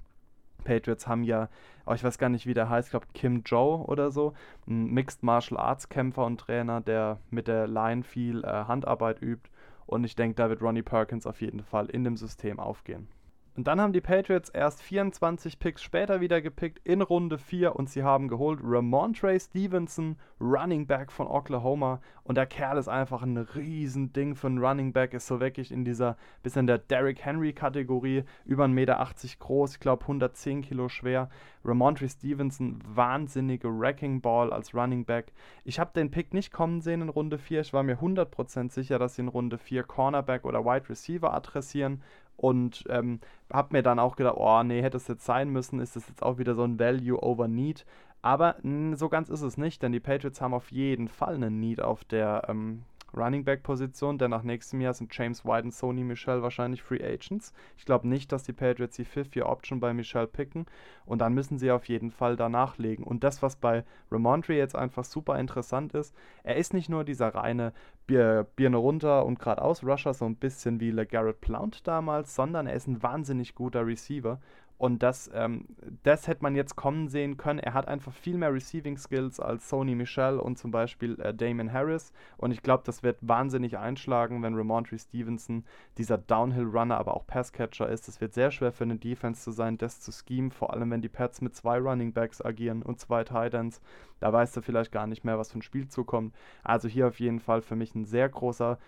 Patriots 0.62 1.08
haben 1.08 1.24
ja, 1.24 1.48
oh, 1.86 1.92
ich 1.92 2.04
weiß 2.04 2.18
gar 2.18 2.28
nicht, 2.28 2.46
wie 2.46 2.54
der 2.54 2.68
heißt, 2.68 2.88
ich 2.88 2.92
glaube 2.92 3.06
Kim 3.14 3.42
Joe 3.44 3.84
oder 3.84 4.12
so, 4.12 4.32
ein 4.68 4.86
Mixed 4.92 5.24
Martial 5.24 5.58
Arts 5.58 5.88
Kämpfer 5.88 6.24
und 6.24 6.38
Trainer, 6.38 6.80
der 6.80 7.18
mit 7.30 7.48
der 7.48 7.66
Line 7.66 8.04
viel 8.04 8.44
äh, 8.44 8.46
Handarbeit 8.46 9.20
übt. 9.20 9.50
Und 9.86 10.04
ich 10.04 10.14
denke, 10.14 10.36
da 10.36 10.48
wird 10.48 10.62
Ronnie 10.62 10.82
Perkins 10.82 11.26
auf 11.26 11.40
jeden 11.40 11.64
Fall 11.64 11.86
in 11.86 12.04
dem 12.04 12.16
System 12.16 12.60
aufgehen. 12.60 13.08
Und 13.54 13.66
dann 13.66 13.82
haben 13.82 13.92
die 13.92 14.00
Patriots 14.00 14.48
erst 14.48 14.80
24 14.80 15.58
Picks 15.58 15.82
später 15.82 16.22
wieder 16.22 16.40
gepickt 16.40 16.80
in 16.84 17.02
Runde 17.02 17.36
4 17.36 17.76
und 17.76 17.90
sie 17.90 18.02
haben 18.02 18.28
geholt 18.28 18.60
Ramontre 18.62 19.38
Stevenson, 19.38 20.16
Running 20.40 20.86
Back 20.86 21.12
von 21.12 21.26
Oklahoma. 21.26 22.00
Und 22.24 22.36
der 22.36 22.46
Kerl 22.46 22.78
ist 22.78 22.88
einfach 22.88 23.22
ein 23.22 23.36
Riesending 23.36 24.36
für 24.36 24.46
einen 24.46 24.64
Running 24.64 24.94
Back, 24.94 25.12
ist 25.12 25.26
so 25.26 25.38
wirklich 25.38 25.70
in 25.70 25.84
dieser 25.84 26.16
bisschen 26.42 26.66
der 26.66 26.78
Derrick 26.78 27.22
Henry 27.24 27.52
Kategorie, 27.52 28.24
über 28.46 28.64
1,80 28.64 28.68
Meter 28.68 29.06
groß, 29.38 29.74
ich 29.74 29.80
glaube 29.80 30.02
110 30.02 30.62
Kilo 30.62 30.88
schwer. 30.88 31.28
Ramontre 31.64 32.08
Stevenson, 32.08 32.80
wahnsinnige 32.84 33.68
Wrecking 33.68 34.20
Ball 34.20 34.52
als 34.52 34.74
Running 34.74 35.04
Back. 35.04 35.32
Ich 35.64 35.78
habe 35.78 35.92
den 35.94 36.10
Pick 36.10 36.34
nicht 36.34 36.52
kommen 36.52 36.80
sehen 36.80 37.02
in 37.02 37.08
Runde 37.08 37.38
4. 37.38 37.60
Ich 37.60 37.72
war 37.72 37.82
mir 37.82 37.98
100% 37.98 38.72
sicher, 38.72 38.98
dass 38.98 39.14
sie 39.14 39.22
in 39.22 39.28
Runde 39.28 39.58
4 39.58 39.84
Cornerback 39.84 40.44
oder 40.44 40.64
Wide 40.64 40.88
Receiver 40.88 41.32
adressieren 41.32 42.02
und 42.36 42.84
ähm, 42.88 43.20
habe 43.52 43.68
mir 43.72 43.82
dann 43.82 43.98
auch 43.98 44.16
gedacht, 44.16 44.36
oh 44.36 44.62
nee, 44.62 44.82
hätte 44.82 44.96
es 44.96 45.08
jetzt 45.08 45.24
sein 45.24 45.50
müssen, 45.50 45.80
ist 45.80 45.96
das 45.96 46.08
jetzt 46.08 46.22
auch 46.22 46.38
wieder 46.38 46.54
so 46.54 46.64
ein 46.64 46.78
Value 46.78 47.22
over 47.22 47.48
Need. 47.48 47.84
Aber 48.22 48.56
mh, 48.62 48.96
so 48.96 49.08
ganz 49.08 49.28
ist 49.28 49.42
es 49.42 49.56
nicht, 49.56 49.82
denn 49.82 49.92
die 49.92 50.00
Patriots 50.00 50.40
haben 50.40 50.54
auf 50.54 50.70
jeden 50.70 51.08
Fall 51.08 51.34
einen 51.34 51.60
Need 51.60 51.82
auf 51.82 52.04
der 52.04 52.44
ähm, 52.48 52.82
Running 53.14 53.44
Back 53.44 53.62
Position, 53.62 54.18
denn 54.18 54.30
nach 54.30 54.42
nächstem 54.42 54.80
Jahr 54.80 54.94
sind 54.94 55.14
James 55.16 55.44
White 55.44 55.64
und 55.64 55.70
Sony 55.72 56.04
Michel 56.04 56.42
wahrscheinlich 56.42 56.82
Free 56.82 57.02
Agents. 57.02 57.52
Ich 57.76 57.84
glaube 57.84 58.08
nicht, 58.08 58.32
dass 58.32 58.42
die 58.42 58.52
Patriots 58.52 58.96
die 58.96 59.04
Fifth 59.04 59.36
Year 59.36 59.48
Option 59.48 59.80
bei 59.80 59.92
Michel 59.92 60.26
picken 60.26 60.66
und 61.04 61.20
dann 61.20 61.34
müssen 61.34 61.58
sie 61.58 61.70
auf 61.70 61.86
jeden 61.86 62.10
Fall 62.10 62.36
danach 62.36 62.78
legen. 62.78 63.04
Und 63.04 63.24
das, 63.24 63.42
was 63.42 63.56
bei 63.56 63.84
Ramondre 64.10 64.54
jetzt 64.54 64.76
einfach 64.76 65.04
super 65.04 65.38
interessant 65.38 65.94
ist, 65.94 66.14
er 66.42 66.56
ist 66.56 66.74
nicht 66.74 66.88
nur 66.88 67.04
dieser 67.04 67.34
reine 67.34 67.72
Bier, 68.06 68.46
Birne 68.56 68.78
runter 68.78 69.24
und 69.24 69.38
geradeaus 69.38 69.84
Rusher, 69.84 70.14
so 70.14 70.24
ein 70.24 70.36
bisschen 70.36 70.80
wie 70.80 70.90
LeGarrette 70.90 71.38
Plount 71.40 71.86
damals, 71.86 72.34
sondern 72.34 72.66
er 72.66 72.74
ist 72.74 72.88
ein 72.88 73.02
wahnsinnig 73.02 73.54
guter 73.54 73.86
Receiver 73.86 74.40
und 74.82 75.00
das, 75.04 75.30
ähm, 75.32 75.66
das 76.02 76.26
hätte 76.26 76.42
man 76.42 76.56
jetzt 76.56 76.74
kommen 76.74 77.06
sehen 77.06 77.36
können. 77.36 77.60
Er 77.60 77.72
hat 77.72 77.86
einfach 77.86 78.12
viel 78.12 78.36
mehr 78.36 78.52
Receiving 78.52 78.98
Skills 78.98 79.38
als 79.38 79.68
Sony 79.68 79.94
Michel 79.94 80.40
und 80.40 80.58
zum 80.58 80.72
Beispiel 80.72 81.20
äh, 81.20 81.32
Damon 81.32 81.72
Harris. 81.72 82.12
Und 82.36 82.50
ich 82.50 82.64
glaube, 82.64 82.82
das 82.84 83.04
wird 83.04 83.16
wahnsinnig 83.20 83.78
einschlagen, 83.78 84.42
wenn 84.42 84.56
Ramondre 84.56 84.98
Stevenson 84.98 85.62
dieser 85.98 86.18
Downhill-Runner, 86.18 86.98
aber 86.98 87.14
auch 87.14 87.28
Passcatcher 87.28 87.88
ist. 87.88 88.08
Es 88.08 88.20
wird 88.20 88.34
sehr 88.34 88.50
schwer 88.50 88.72
für 88.72 88.82
eine 88.82 88.96
Defense 88.96 89.40
zu 89.42 89.52
sein, 89.52 89.78
das 89.78 90.00
zu 90.00 90.10
schemen, 90.10 90.50
vor 90.50 90.72
allem 90.72 90.90
wenn 90.90 91.00
die 91.00 91.08
Pats 91.08 91.40
mit 91.42 91.54
zwei 91.54 91.78
Running 91.78 92.12
Backs 92.12 92.44
agieren 92.44 92.82
und 92.82 92.98
zwei 92.98 93.22
Titans. 93.22 93.80
Da 94.18 94.32
weißt 94.32 94.56
du 94.56 94.62
vielleicht 94.62 94.90
gar 94.90 95.06
nicht 95.06 95.22
mehr, 95.22 95.38
was 95.38 95.52
für 95.52 95.60
ein 95.60 95.62
Spiel 95.62 95.86
zukommt. 95.86 96.34
Also 96.64 96.88
hier 96.88 97.06
auf 97.06 97.20
jeden 97.20 97.38
Fall 97.38 97.62
für 97.62 97.76
mich 97.76 97.94
ein 97.94 98.04
sehr 98.04 98.28
großer 98.28 98.78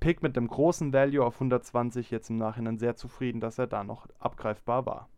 Pick 0.00 0.22
mit 0.22 0.36
einem 0.36 0.48
großen 0.48 0.92
Value 0.92 1.24
auf 1.24 1.34
120. 1.34 2.10
Jetzt 2.10 2.30
im 2.30 2.38
Nachhinein 2.38 2.78
sehr 2.78 2.96
zufrieden, 2.96 3.40
dass 3.40 3.58
er 3.58 3.66
da 3.66 3.84
noch 3.84 4.06
abgreifbar 4.18 4.86
war. 4.86 5.08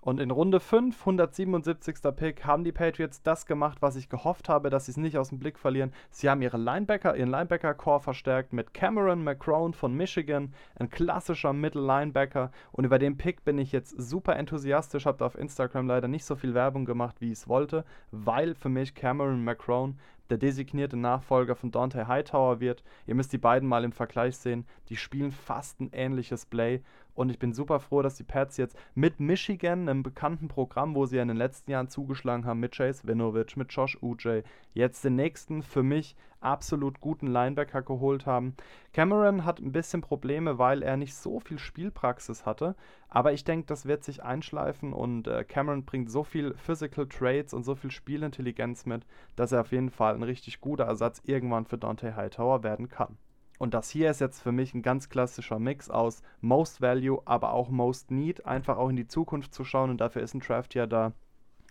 Und 0.00 0.20
in 0.20 0.30
Runde 0.30 0.60
5, 0.60 0.98
177. 1.00 1.96
Pick, 2.16 2.46
haben 2.46 2.62
die 2.62 2.72
Patriots 2.72 3.20
das 3.22 3.46
gemacht, 3.46 3.82
was 3.82 3.96
ich 3.96 4.08
gehofft 4.08 4.48
habe, 4.48 4.70
dass 4.70 4.86
sie 4.86 4.92
es 4.92 4.96
nicht 4.96 5.18
aus 5.18 5.30
dem 5.30 5.40
Blick 5.40 5.58
verlieren. 5.58 5.92
Sie 6.10 6.30
haben 6.30 6.40
ihre 6.40 6.56
Linebacker, 6.56 7.16
ihren 7.16 7.28
Linebacker-Core 7.28 8.00
verstärkt 8.00 8.52
mit 8.52 8.72
Cameron 8.72 9.24
McCrone 9.24 9.72
von 9.72 9.94
Michigan, 9.94 10.54
ein 10.76 10.88
klassischer 10.88 11.52
Middle-Linebacker. 11.52 12.52
Und 12.70 12.84
über 12.84 12.98
den 12.98 13.18
Pick 13.18 13.44
bin 13.44 13.58
ich 13.58 13.72
jetzt 13.72 14.00
super 14.00 14.36
enthusiastisch, 14.36 15.04
habe 15.04 15.24
auf 15.24 15.36
Instagram 15.36 15.88
leider 15.88 16.06
nicht 16.06 16.24
so 16.24 16.36
viel 16.36 16.54
Werbung 16.54 16.84
gemacht, 16.84 17.16
wie 17.20 17.32
ich 17.32 17.40
es 17.40 17.48
wollte, 17.48 17.84
weil 18.12 18.54
für 18.54 18.68
mich 18.68 18.94
Cameron 18.94 19.42
McCrone 19.42 19.96
der 20.30 20.38
designierte 20.38 20.96
Nachfolger 20.96 21.56
von 21.56 21.70
Dante 21.70 22.06
Hightower 22.06 22.60
wird. 22.60 22.82
Ihr 23.06 23.14
müsst 23.14 23.32
die 23.32 23.38
beiden 23.38 23.68
mal 23.68 23.84
im 23.84 23.92
Vergleich 23.92 24.36
sehen. 24.36 24.66
Die 24.88 24.96
spielen 24.96 25.32
fast 25.32 25.80
ein 25.80 25.90
ähnliches 25.92 26.46
Play. 26.46 26.82
Und 27.14 27.30
ich 27.30 27.38
bin 27.38 27.52
super 27.52 27.80
froh, 27.80 28.00
dass 28.00 28.14
die 28.14 28.22
Pats 28.22 28.56
jetzt 28.58 28.78
mit 28.94 29.18
Michigan, 29.18 29.88
einem 29.88 30.04
bekannten 30.04 30.46
Programm, 30.46 30.94
wo 30.94 31.04
sie 31.04 31.16
ja 31.16 31.22
in 31.22 31.28
den 31.28 31.36
letzten 31.36 31.72
Jahren 31.72 31.88
zugeschlagen 31.88 32.44
haben, 32.44 32.60
mit 32.60 32.76
Chase 32.76 33.08
Winovich, 33.08 33.56
mit 33.56 33.72
Josh 33.72 33.98
Uj, 34.00 34.42
jetzt 34.72 35.04
den 35.04 35.16
nächsten 35.16 35.62
für 35.62 35.82
mich 35.82 36.14
absolut 36.40 37.00
guten 37.00 37.26
Linebacker 37.26 37.82
geholt 37.82 38.26
haben. 38.26 38.54
Cameron 38.92 39.44
hat 39.44 39.60
ein 39.60 39.72
bisschen 39.72 40.00
Probleme, 40.00 40.58
weil 40.58 40.82
er 40.82 40.96
nicht 40.96 41.14
so 41.14 41.40
viel 41.40 41.58
Spielpraxis 41.58 42.46
hatte. 42.46 42.74
Aber 43.08 43.32
ich 43.32 43.44
denke, 43.44 43.66
das 43.66 43.86
wird 43.86 44.04
sich 44.04 44.22
einschleifen 44.22 44.92
und 44.92 45.26
äh, 45.26 45.44
Cameron 45.44 45.84
bringt 45.84 46.10
so 46.10 46.24
viel 46.24 46.54
Physical 46.54 47.06
Traits 47.06 47.54
und 47.54 47.64
so 47.64 47.74
viel 47.74 47.90
Spielintelligenz 47.90 48.86
mit, 48.86 49.06
dass 49.36 49.52
er 49.52 49.62
auf 49.62 49.72
jeden 49.72 49.90
Fall 49.90 50.14
ein 50.14 50.22
richtig 50.22 50.60
guter 50.60 50.84
Ersatz 50.84 51.20
irgendwann 51.24 51.64
für 51.64 51.78
Dante 51.78 52.16
Hightower 52.16 52.62
werden 52.62 52.88
kann. 52.88 53.16
Und 53.58 53.74
das 53.74 53.90
hier 53.90 54.10
ist 54.10 54.20
jetzt 54.20 54.40
für 54.40 54.52
mich 54.52 54.72
ein 54.72 54.82
ganz 54.82 55.08
klassischer 55.08 55.58
Mix 55.58 55.90
aus 55.90 56.22
Most 56.40 56.80
Value, 56.80 57.20
aber 57.24 57.52
auch 57.52 57.70
Most 57.70 58.10
Need, 58.10 58.46
einfach 58.46 58.76
auch 58.76 58.88
in 58.88 58.96
die 58.96 59.08
Zukunft 59.08 59.52
zu 59.52 59.64
schauen 59.64 59.90
und 59.90 60.00
dafür 60.00 60.22
ist 60.22 60.34
ein 60.34 60.40
Draft 60.40 60.74
ja 60.74 60.86
da. 60.86 61.12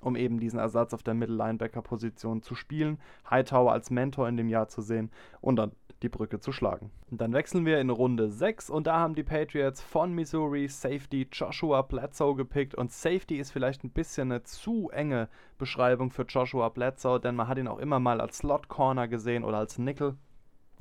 Um 0.02 0.16
eben 0.16 0.40
diesen 0.40 0.60
Ersatz 0.60 0.94
auf 0.94 1.04
der 1.04 1.14
Middle-Linebacker-Position 1.14 2.42
zu 2.42 2.56
spielen, 2.56 3.00
Hightower 3.30 3.72
als 3.72 3.90
Mentor 3.90 4.28
in 4.28 4.38
dem 4.38 4.50
Jahr 4.50 4.68
zu 4.68 4.82
sehen 4.82 5.12
und 5.42 5.56
dann 5.58 5.72
die 6.04 6.10
Brücke 6.10 6.40
zu 6.40 6.52
schlagen. 6.52 6.92
Und 7.10 7.22
dann 7.22 7.34
wechseln 7.34 7.66
wir 7.66 7.80
in 7.80 7.90
Runde 7.90 8.30
6 8.30 8.70
und 8.70 8.88
da 8.88 9.00
haben 9.00 9.16
die 9.16 9.24
Patriots 9.24 9.82
von 9.82 10.14
Missouri 10.14 10.68
Safety 10.68 11.28
Joshua 11.32 11.82
Bledsoe 11.82 12.36
gepickt 12.36 12.76
und 12.76 12.92
Safety 12.92 13.38
ist 13.38 13.52
vielleicht 13.52 13.84
ein 13.84 13.90
bisschen 13.90 14.32
eine 14.32 14.44
zu 14.44 14.90
enge 14.90 15.30
Beschreibung 15.58 16.12
für 16.12 16.24
Joshua 16.24 16.70
Bledsoe, 16.70 17.20
denn 17.20 17.36
man 17.36 17.48
hat 17.48 17.58
ihn 17.58 17.68
auch 17.68 17.80
immer 17.80 18.00
mal 18.00 18.22
als 18.22 18.40
Slot 18.40 18.68
Corner 18.68 19.08
gesehen 19.08 19.44
oder 19.44 19.58
als 19.58 19.80
Nickel. 19.80 20.18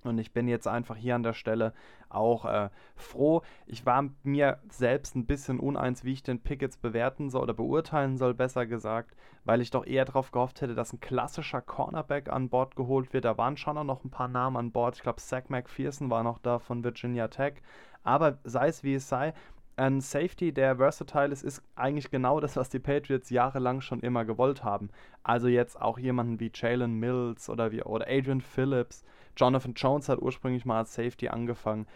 Und 0.09 0.19
ich 0.19 0.33
bin 0.33 0.49
jetzt 0.49 0.67
einfach 0.67 0.97
hier 0.97 1.15
an 1.15 1.23
der 1.23 1.33
Stelle 1.33 1.73
auch 2.09 2.45
äh, 2.45 2.71
froh. 2.95 3.43
Ich 3.67 3.85
war 3.87 4.09
mir 4.23 4.59
selbst 4.69 5.17
ein 5.17 5.27
bisschen 5.27 5.61
uneins, 5.61 6.05
wie 6.05 6.13
ich 6.13 6.23
den 6.23 6.41
Pick 6.41 6.63
jetzt 6.63 6.83
bewerten 6.83 7.31
soll 7.31 7.43
oder 7.43 7.55
beurteilen 7.55 8.17
soll, 8.17 8.35
besser 8.35 8.67
gesagt, 8.67 9.17
weil 9.45 9.61
ich 9.61 9.71
doch 9.71 9.87
eher 9.87 10.05
darauf 10.05 10.31
gehofft 10.31 10.61
hätte, 10.61 10.75
dass 10.75 10.93
ein 10.93 11.01
klassischer 11.01 11.61
Cornerback 11.61 12.29
an 12.29 12.49
Bord 12.49 12.77
geholt 12.77 13.13
wird. 13.13 13.25
Da 13.25 13.37
waren 13.39 13.57
schon 13.57 13.87
noch 13.87 14.05
ein 14.05 14.11
paar 14.11 14.29
Namen 14.29 14.57
an 14.57 14.73
Bord. 14.73 14.97
Ich 14.97 15.03
glaube, 15.03 15.21
Zach 15.21 15.49
McPherson 15.49 16.11
war 16.11 16.23
noch 16.23 16.39
da 16.39 16.59
von 16.59 16.85
Virginia 16.85 17.29
Tech. 17.29 17.55
Aber 18.03 18.39
sei 18.45 18.69
es 18.69 18.85
wie 18.85 18.95
es 18.95 19.09
sei, 19.09 19.35
ein 19.77 20.01
Safety, 20.01 20.53
der 20.53 20.77
versatile 20.77 21.33
ist, 21.33 21.43
ist 21.43 21.63
eigentlich 21.75 22.11
genau 22.11 22.41
das, 22.41 22.57
was 22.57 22.71
die 22.71 22.79
Patriots 22.79 23.31
jahrelang 23.31 23.83
schon 23.83 24.01
immer 24.01 24.25
gewollt 24.25 24.65
haben. 24.65 24.89
Also 25.23 25.49
jetzt 25.49 25.81
auch 25.81 25.99
jemanden 25.99 26.41
wie 26.41 26.51
Jalen 26.55 26.95
Mills 26.95 27.51
oder, 27.51 27.73
wie, 27.73 27.83
oder 27.83 28.07
Adrian 28.09 28.41
Phillips. 28.41 29.05
Jonathan 29.37 29.75
Jones 29.75 30.09
hat 30.09 30.21
ursprünglich 30.21 30.65
mal 30.65 30.79
als 30.79 30.95
Safety 30.95 31.29
angefangen. 31.29 31.87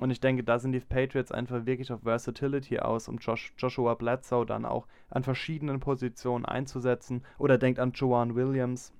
Und 0.00 0.10
ich 0.10 0.20
denke, 0.20 0.44
da 0.44 0.58
sind 0.58 0.72
die 0.72 0.80
Patriots 0.80 1.30
einfach 1.30 1.66
wirklich 1.66 1.92
auf 1.92 2.02
Versatility 2.02 2.78
aus, 2.78 3.08
um 3.08 3.18
Josh, 3.18 3.52
Joshua 3.58 3.94
Bledsoe 3.94 4.46
dann 4.46 4.64
auch 4.64 4.86
an 5.10 5.22
verschiedenen 5.22 5.80
Positionen 5.80 6.46
einzusetzen. 6.46 7.22
Oder 7.38 7.58
denkt 7.58 7.78
an 7.78 7.92
Joan 7.92 8.34
Williams, 8.34 8.94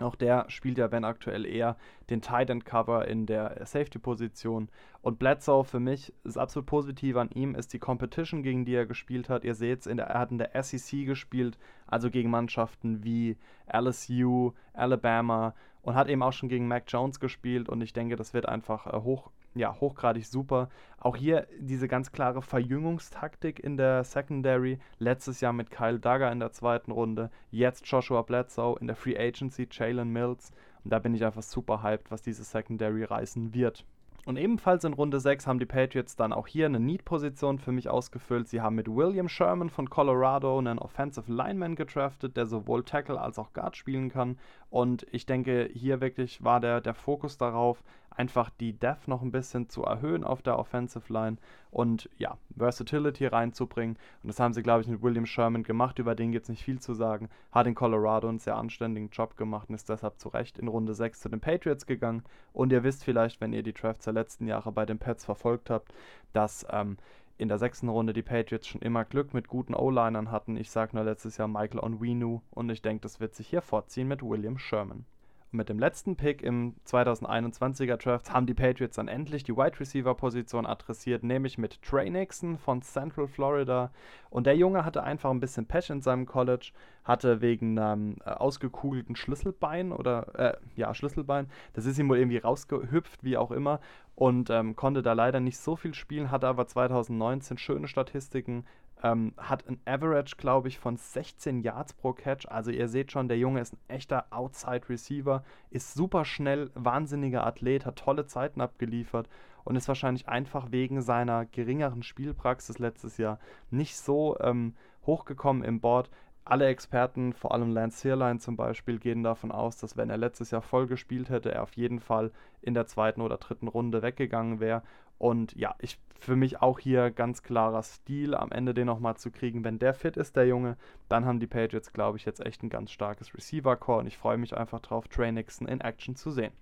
auch 0.00 0.16
der 0.16 0.46
spielt 0.48 0.78
ja, 0.78 0.90
wenn 0.90 1.04
aktuell 1.04 1.44
eher, 1.44 1.76
den 2.10 2.22
Tight 2.22 2.50
End 2.50 2.64
Cover 2.64 3.06
in 3.06 3.26
der 3.26 3.64
Safety-Position. 3.64 4.68
Und 5.02 5.18
Bledsoe 5.18 5.64
für 5.64 5.80
mich 5.80 6.12
ist 6.24 6.38
absolut 6.38 6.66
positiv 6.66 7.16
an 7.16 7.30
ihm, 7.30 7.54
ist 7.54 7.72
die 7.72 7.78
Competition, 7.78 8.42
gegen 8.42 8.64
die 8.64 8.74
er 8.74 8.86
gespielt 8.86 9.28
hat. 9.28 9.44
Ihr 9.44 9.54
seht 9.54 9.80
es, 9.80 9.86
er 9.86 10.18
hat 10.18 10.30
in 10.30 10.38
der 10.38 10.60
SEC 10.62 11.04
gespielt, 11.04 11.58
also 11.86 12.10
gegen 12.10 12.30
Mannschaften 12.30 13.04
wie 13.04 13.36
LSU, 13.72 14.52
Alabama 14.72 15.54
und 15.82 15.94
hat 15.94 16.08
eben 16.08 16.22
auch 16.22 16.32
schon 16.32 16.48
gegen 16.48 16.68
Mac 16.68 16.84
Jones 16.88 17.20
gespielt. 17.20 17.68
Und 17.68 17.80
ich 17.80 17.92
denke, 17.92 18.16
das 18.16 18.34
wird 18.34 18.46
einfach 18.46 18.86
äh, 18.86 19.00
hoch 19.00 19.30
ja, 19.54 19.78
hochgradig 19.80 20.26
super. 20.26 20.68
Auch 20.98 21.16
hier 21.16 21.46
diese 21.58 21.88
ganz 21.88 22.12
klare 22.12 22.42
Verjüngungstaktik 22.42 23.60
in 23.60 23.76
der 23.76 24.04
Secondary. 24.04 24.78
Letztes 24.98 25.40
Jahr 25.40 25.52
mit 25.52 25.70
Kyle 25.70 25.98
Duggar 25.98 26.32
in 26.32 26.40
der 26.40 26.52
zweiten 26.52 26.90
Runde. 26.90 27.30
Jetzt 27.50 27.86
Joshua 27.86 28.22
Bledsoe 28.22 28.78
in 28.80 28.86
der 28.86 28.96
Free 28.96 29.18
Agency, 29.18 29.68
Jalen 29.70 30.10
Mills. 30.10 30.52
Und 30.84 30.92
da 30.92 30.98
bin 30.98 31.14
ich 31.14 31.24
einfach 31.24 31.42
super 31.42 31.82
hyped, 31.82 32.10
was 32.10 32.22
diese 32.22 32.44
Secondary 32.44 33.04
reißen 33.04 33.54
wird. 33.54 33.84
Und 34.24 34.36
ebenfalls 34.36 34.84
in 34.84 34.92
Runde 34.92 35.18
6 35.18 35.48
haben 35.48 35.58
die 35.58 35.66
Patriots 35.66 36.14
dann 36.14 36.32
auch 36.32 36.46
hier 36.46 36.66
eine 36.66 36.78
Need-Position 36.78 37.58
für 37.58 37.72
mich 37.72 37.88
ausgefüllt. 37.88 38.46
Sie 38.46 38.60
haben 38.60 38.76
mit 38.76 38.86
William 38.86 39.28
Sherman 39.28 39.68
von 39.68 39.90
Colorado 39.90 40.58
einen 40.58 40.78
Offensive 40.78 41.32
Lineman 41.32 41.74
gedraftet, 41.74 42.36
der 42.36 42.46
sowohl 42.46 42.84
Tackle 42.84 43.20
als 43.20 43.40
auch 43.40 43.52
Guard 43.52 43.76
spielen 43.76 44.10
kann. 44.10 44.38
Und 44.70 45.04
ich 45.10 45.26
denke, 45.26 45.68
hier 45.72 46.00
wirklich 46.00 46.44
war 46.44 46.60
der, 46.60 46.80
der 46.80 46.94
Fokus 46.94 47.36
darauf, 47.36 47.82
einfach 48.16 48.50
die 48.50 48.72
Depth 48.72 49.08
noch 49.08 49.22
ein 49.22 49.32
bisschen 49.32 49.68
zu 49.68 49.82
erhöhen 49.84 50.24
auf 50.24 50.42
der 50.42 50.58
Offensive 50.58 51.12
Line 51.12 51.36
und 51.70 52.08
ja, 52.18 52.36
Versatility 52.56 53.26
reinzubringen. 53.26 53.96
Und 54.22 54.28
das 54.28 54.40
haben 54.40 54.52
sie, 54.52 54.62
glaube 54.62 54.82
ich, 54.82 54.88
mit 54.88 55.02
William 55.02 55.26
Sherman 55.26 55.62
gemacht. 55.62 55.98
Über 55.98 56.14
den 56.14 56.32
gibt 56.32 56.44
es 56.44 56.48
nicht 56.48 56.64
viel 56.64 56.80
zu 56.80 56.94
sagen. 56.94 57.28
Hat 57.50 57.66
in 57.66 57.74
Colorado 57.74 58.28
einen 58.28 58.38
sehr 58.38 58.56
anständigen 58.56 59.10
Job 59.10 59.36
gemacht 59.36 59.68
und 59.68 59.74
ist 59.74 59.88
deshalb 59.88 60.18
zu 60.18 60.28
Recht 60.28 60.58
in 60.58 60.68
Runde 60.68 60.94
6 60.94 61.20
zu 61.20 61.28
den 61.28 61.40
Patriots 61.40 61.86
gegangen. 61.86 62.22
Und 62.52 62.72
ihr 62.72 62.84
wisst 62.84 63.04
vielleicht, 63.04 63.40
wenn 63.40 63.52
ihr 63.52 63.62
die 63.62 63.72
Drafts 63.72 64.04
der 64.04 64.14
letzten 64.14 64.46
Jahre 64.46 64.72
bei 64.72 64.86
den 64.86 64.98
Pets 64.98 65.24
verfolgt 65.24 65.70
habt, 65.70 65.92
dass 66.32 66.66
ähm, 66.70 66.96
in 67.38 67.48
der 67.48 67.58
sechsten 67.58 67.88
Runde 67.88 68.12
die 68.12 68.22
Patriots 68.22 68.68
schon 68.68 68.82
immer 68.82 69.04
Glück 69.04 69.34
mit 69.34 69.48
guten 69.48 69.74
O-Linern 69.74 70.30
hatten. 70.30 70.56
Ich 70.56 70.70
sage 70.70 70.94
nur 70.94 71.04
letztes 71.04 71.38
Jahr 71.38 71.48
Michael 71.48 71.80
Onwenu 71.80 72.40
und 72.50 72.70
ich 72.70 72.82
denke, 72.82 73.02
das 73.02 73.18
wird 73.18 73.34
sich 73.34 73.48
hier 73.48 73.62
fortziehen 73.62 74.08
mit 74.08 74.22
William 74.22 74.58
Sherman. 74.58 75.06
Mit 75.54 75.68
dem 75.68 75.78
letzten 75.78 76.16
Pick 76.16 76.40
im 76.40 76.76
2021er 76.86 77.98
Draft 77.98 78.32
haben 78.32 78.46
die 78.46 78.54
Patriots 78.54 78.96
dann 78.96 79.06
endlich 79.06 79.44
die 79.44 79.54
Wide 79.54 79.78
Receiver 79.78 80.14
Position 80.14 80.64
adressiert, 80.64 81.22
nämlich 81.24 81.58
mit 81.58 81.82
Trey 81.82 82.08
Nixon 82.08 82.56
von 82.56 82.80
Central 82.80 83.28
Florida. 83.28 83.90
Und 84.30 84.46
der 84.46 84.56
Junge 84.56 84.86
hatte 84.86 85.02
einfach 85.02 85.30
ein 85.30 85.40
bisschen 85.40 85.66
Pech 85.66 85.90
in 85.90 86.00
seinem 86.00 86.24
College, 86.24 86.72
hatte 87.04 87.42
wegen 87.42 87.78
einem 87.78 88.16
äh, 88.24 88.30
ausgekugelten 88.30 89.14
Schlüsselbein 89.14 89.92
oder, 89.92 90.34
äh, 90.38 90.56
ja, 90.74 90.94
Schlüsselbein, 90.94 91.50
das 91.74 91.84
ist 91.84 91.98
ihm 91.98 92.08
wohl 92.08 92.16
irgendwie 92.16 92.38
rausgehüpft, 92.38 93.22
wie 93.22 93.36
auch 93.36 93.50
immer, 93.50 93.80
und 94.14 94.48
ähm, 94.48 94.74
konnte 94.74 95.02
da 95.02 95.12
leider 95.12 95.40
nicht 95.40 95.58
so 95.58 95.76
viel 95.76 95.92
spielen, 95.92 96.30
hatte 96.30 96.48
aber 96.48 96.66
2019 96.66 97.58
schöne 97.58 97.88
Statistiken, 97.88 98.64
ähm, 99.02 99.34
hat 99.36 99.68
ein 99.68 99.80
Average, 99.84 100.36
glaube 100.36 100.68
ich, 100.68 100.78
von 100.78 100.96
16 100.96 101.60
Yards 101.60 101.92
pro 101.94 102.12
Catch. 102.12 102.46
Also 102.48 102.70
ihr 102.70 102.88
seht 102.88 103.12
schon, 103.12 103.28
der 103.28 103.38
Junge 103.38 103.60
ist 103.60 103.74
ein 103.74 103.80
echter 103.88 104.26
Outside 104.30 104.88
Receiver, 104.88 105.42
ist 105.70 105.94
super 105.94 106.24
schnell, 106.24 106.70
wahnsinniger 106.74 107.46
Athlet, 107.46 107.84
hat 107.84 107.96
tolle 107.96 108.26
Zeiten 108.26 108.60
abgeliefert 108.60 109.28
und 109.64 109.76
ist 109.76 109.88
wahrscheinlich 109.88 110.28
einfach 110.28 110.70
wegen 110.70 111.02
seiner 111.02 111.46
geringeren 111.46 112.02
Spielpraxis 112.02 112.78
letztes 112.78 113.18
Jahr 113.18 113.38
nicht 113.70 113.96
so 113.96 114.38
ähm, 114.40 114.74
hochgekommen 115.06 115.64
im 115.64 115.80
Board. 115.80 116.10
Alle 116.44 116.66
Experten, 116.66 117.32
vor 117.32 117.54
allem 117.54 117.70
Lance 117.70 117.98
Searline 117.98 118.40
zum 118.40 118.56
Beispiel, 118.56 118.98
gehen 118.98 119.22
davon 119.22 119.52
aus, 119.52 119.76
dass 119.76 119.96
wenn 119.96 120.10
er 120.10 120.16
letztes 120.16 120.50
Jahr 120.50 120.62
voll 120.62 120.88
gespielt 120.88 121.30
hätte, 121.30 121.52
er 121.52 121.62
auf 121.62 121.74
jeden 121.74 122.00
Fall 122.00 122.32
in 122.60 122.74
der 122.74 122.86
zweiten 122.86 123.20
oder 123.20 123.36
dritten 123.36 123.68
Runde 123.68 124.02
weggegangen 124.02 124.58
wäre. 124.58 124.82
Und 125.22 125.54
ja, 125.54 125.76
ich 125.78 126.00
für 126.18 126.34
mich 126.34 126.62
auch 126.62 126.80
hier 126.80 127.12
ganz 127.12 127.44
klarer 127.44 127.84
Stil, 127.84 128.34
am 128.34 128.50
Ende 128.50 128.74
den 128.74 128.86
nochmal 128.86 129.16
zu 129.16 129.30
kriegen. 129.30 129.62
Wenn 129.62 129.78
der 129.78 129.94
fit 129.94 130.16
ist, 130.16 130.34
der 130.34 130.48
Junge, 130.48 130.76
dann 131.08 131.26
haben 131.26 131.38
die 131.38 131.46
Patriots, 131.46 131.92
glaube 131.92 132.18
ich, 132.18 132.24
jetzt 132.24 132.44
echt 132.44 132.64
ein 132.64 132.70
ganz 132.70 132.90
starkes 132.90 133.32
Receiver-Core 133.32 134.00
und 134.00 134.08
ich 134.08 134.18
freue 134.18 134.36
mich 134.36 134.56
einfach 134.56 134.80
drauf, 134.80 135.06
Trey 135.06 135.30
Nixon 135.30 135.68
in 135.68 135.80
Action 135.80 136.16
zu 136.16 136.32
sehen. 136.32 136.52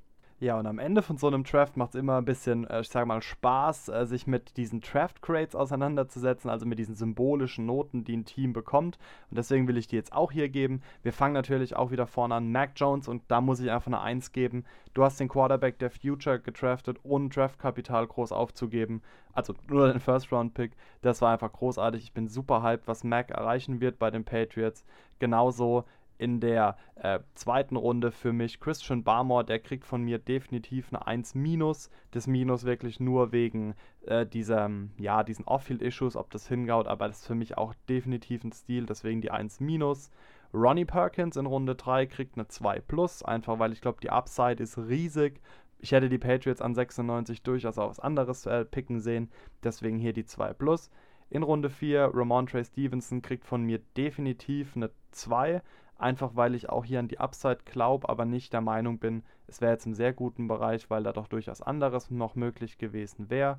Ja, 0.43 0.59
und 0.59 0.67
am 0.67 0.79
Ende 0.79 1.03
von 1.03 1.19
so 1.19 1.27
einem 1.27 1.45
Draft 1.45 1.77
macht 1.77 1.95
es 1.95 2.01
immer 2.01 2.17
ein 2.17 2.25
bisschen, 2.25 2.67
äh, 2.67 2.81
ich 2.81 2.89
sage 2.89 3.05
mal, 3.05 3.21
Spaß, 3.21 3.91
äh, 3.91 4.07
sich 4.07 4.27
mit 4.27 4.57
diesen 4.57 4.81
Draft-Crates 4.81 5.55
auseinanderzusetzen, 5.55 6.49
also 6.49 6.65
mit 6.65 6.79
diesen 6.79 6.95
symbolischen 6.95 7.67
Noten, 7.67 8.05
die 8.05 8.17
ein 8.17 8.25
Team 8.25 8.55
bekommt. 8.55 8.99
Und 9.29 9.37
deswegen 9.37 9.69
will 9.69 9.77
ich 9.77 9.87
die 9.87 9.97
jetzt 9.97 10.15
auch 10.15 10.33
hier 10.33 10.49
geben. 10.49 10.81
Wir 11.03 11.13
fangen 11.13 11.35
natürlich 11.35 11.77
auch 11.77 11.91
wieder 11.91 12.07
vorne 12.07 12.37
an. 12.37 12.51
Mac 12.53 12.71
Jones, 12.75 13.07
und 13.07 13.23
da 13.29 13.43
muss 13.43 13.61
ich 13.61 13.71
einfach 13.71 13.89
eine 13.89 14.01
1 14.01 14.33
geben. 14.33 14.65
Du 14.95 15.05
hast 15.05 15.21
den 15.21 15.29
Quarterback 15.29 15.79
der 15.79 15.91
Future 15.91 16.41
gedraftet, 16.41 16.97
ohne 17.03 17.29
Draftkapital 17.29 18.07
groß 18.07 18.33
aufzugeben. 18.33 19.03
Also 19.35 19.53
nur 19.69 19.89
den 19.93 20.01
First-Round-Pick. 20.01 20.73
Das 21.03 21.21
war 21.21 21.35
einfach 21.35 21.53
großartig. 21.53 22.03
Ich 22.03 22.13
bin 22.15 22.29
super 22.29 22.63
hyped, 22.63 22.89
was 22.89 23.05
Mac 23.05 23.31
erreichen 23.31 23.83
wird 23.83 23.99
bei 23.99 24.11
den 24.11 24.25
Patriots. 24.25 24.87
Genauso 25.19 25.85
in 26.21 26.39
der 26.39 26.77
äh, 26.97 27.21
zweiten 27.35 27.77
Runde 27.77 28.13
für 28.13 28.35
mich 28.35 28.61
Christian 28.61 29.03
Barmore, 29.03 29.43
der 29.43 29.59
kriegt 29.59 29.87
von 29.87 30.03
mir 30.03 30.19
definitiv 30.19 30.89
eine 30.91 31.07
1 31.07 31.35
minus. 31.35 31.89
Das 32.11 32.27
Minus 32.27 32.65
wirklich 32.65 33.01
nur 33.01 33.33
wegen 33.33 33.75
äh, 34.03 34.27
diesem, 34.27 34.91
ja, 34.99 35.25
diesen 35.25 35.47
Off-Field-Issues, 35.47 36.17
ob 36.17 36.31
das 36.31 36.47
hingaut, 36.47 36.89
aber 36.89 37.09
das 37.09 37.21
ist 37.21 37.27
für 37.27 37.35
mich 37.35 37.57
auch 37.57 37.73
definitiv 37.89 38.45
ein 38.45 38.53
Stil, 38.53 38.85
deswegen 38.85 39.23
die 39.23 39.31
1 39.31 39.61
minus. 39.61 40.11
Ronnie 40.53 40.85
Perkins 40.85 41.37
in 41.37 41.47
Runde 41.47 41.75
3 41.75 42.05
kriegt 42.05 42.37
eine 42.37 42.47
2 42.47 42.81
plus, 42.81 43.23
einfach 43.23 43.59
weil 43.59 43.73
ich 43.73 43.81
glaube, 43.81 44.01
die 44.03 44.11
Upside 44.11 44.63
ist 44.63 44.77
riesig. 44.77 45.41
Ich 45.79 45.93
hätte 45.93 46.11
die 46.11 46.19
Patriots 46.19 46.61
an 46.61 46.75
96 46.75 47.43
durchaus 47.43 47.79
auch 47.79 47.89
was 47.89 48.01
anderes 48.01 48.45
äh, 48.45 48.67
picken 48.67 49.01
sehen, 49.01 49.31
deswegen 49.65 49.99
hier 49.99 50.13
die 50.13 50.27
2 50.27 50.53
plus. 50.53 50.91
In 51.31 51.45
Runde 51.45 51.71
4 51.71 52.11
Ramon 52.13 52.47
Trey 52.47 52.65
Stevenson 52.65 53.23
kriegt 53.23 53.47
von 53.47 53.63
mir 53.63 53.79
definitiv 53.97 54.77
eine 54.77 54.91
2, 55.13 55.63
einfach 56.01 56.35
weil 56.35 56.55
ich 56.55 56.69
auch 56.69 56.85
hier 56.85 56.99
an 56.99 57.09
die 57.09 57.19
Upside 57.19 57.61
glaube, 57.65 58.09
aber 58.09 58.25
nicht 58.25 58.53
der 58.53 58.61
Meinung 58.61 58.99
bin, 58.99 59.23
es 59.47 59.61
wäre 59.61 59.73
jetzt 59.73 59.87
im 59.87 59.95
sehr 59.95 60.13
guten 60.13 60.49
Bereich, 60.49 60.91
weil 60.91 61.03
da 61.03 61.13
doch 61.13 61.29
durchaus 61.29 61.63
anderes 61.63 62.11
noch 62.11 62.35
möglich 62.35 62.79
gewesen 62.79 63.31
wäre. 63.31 63.59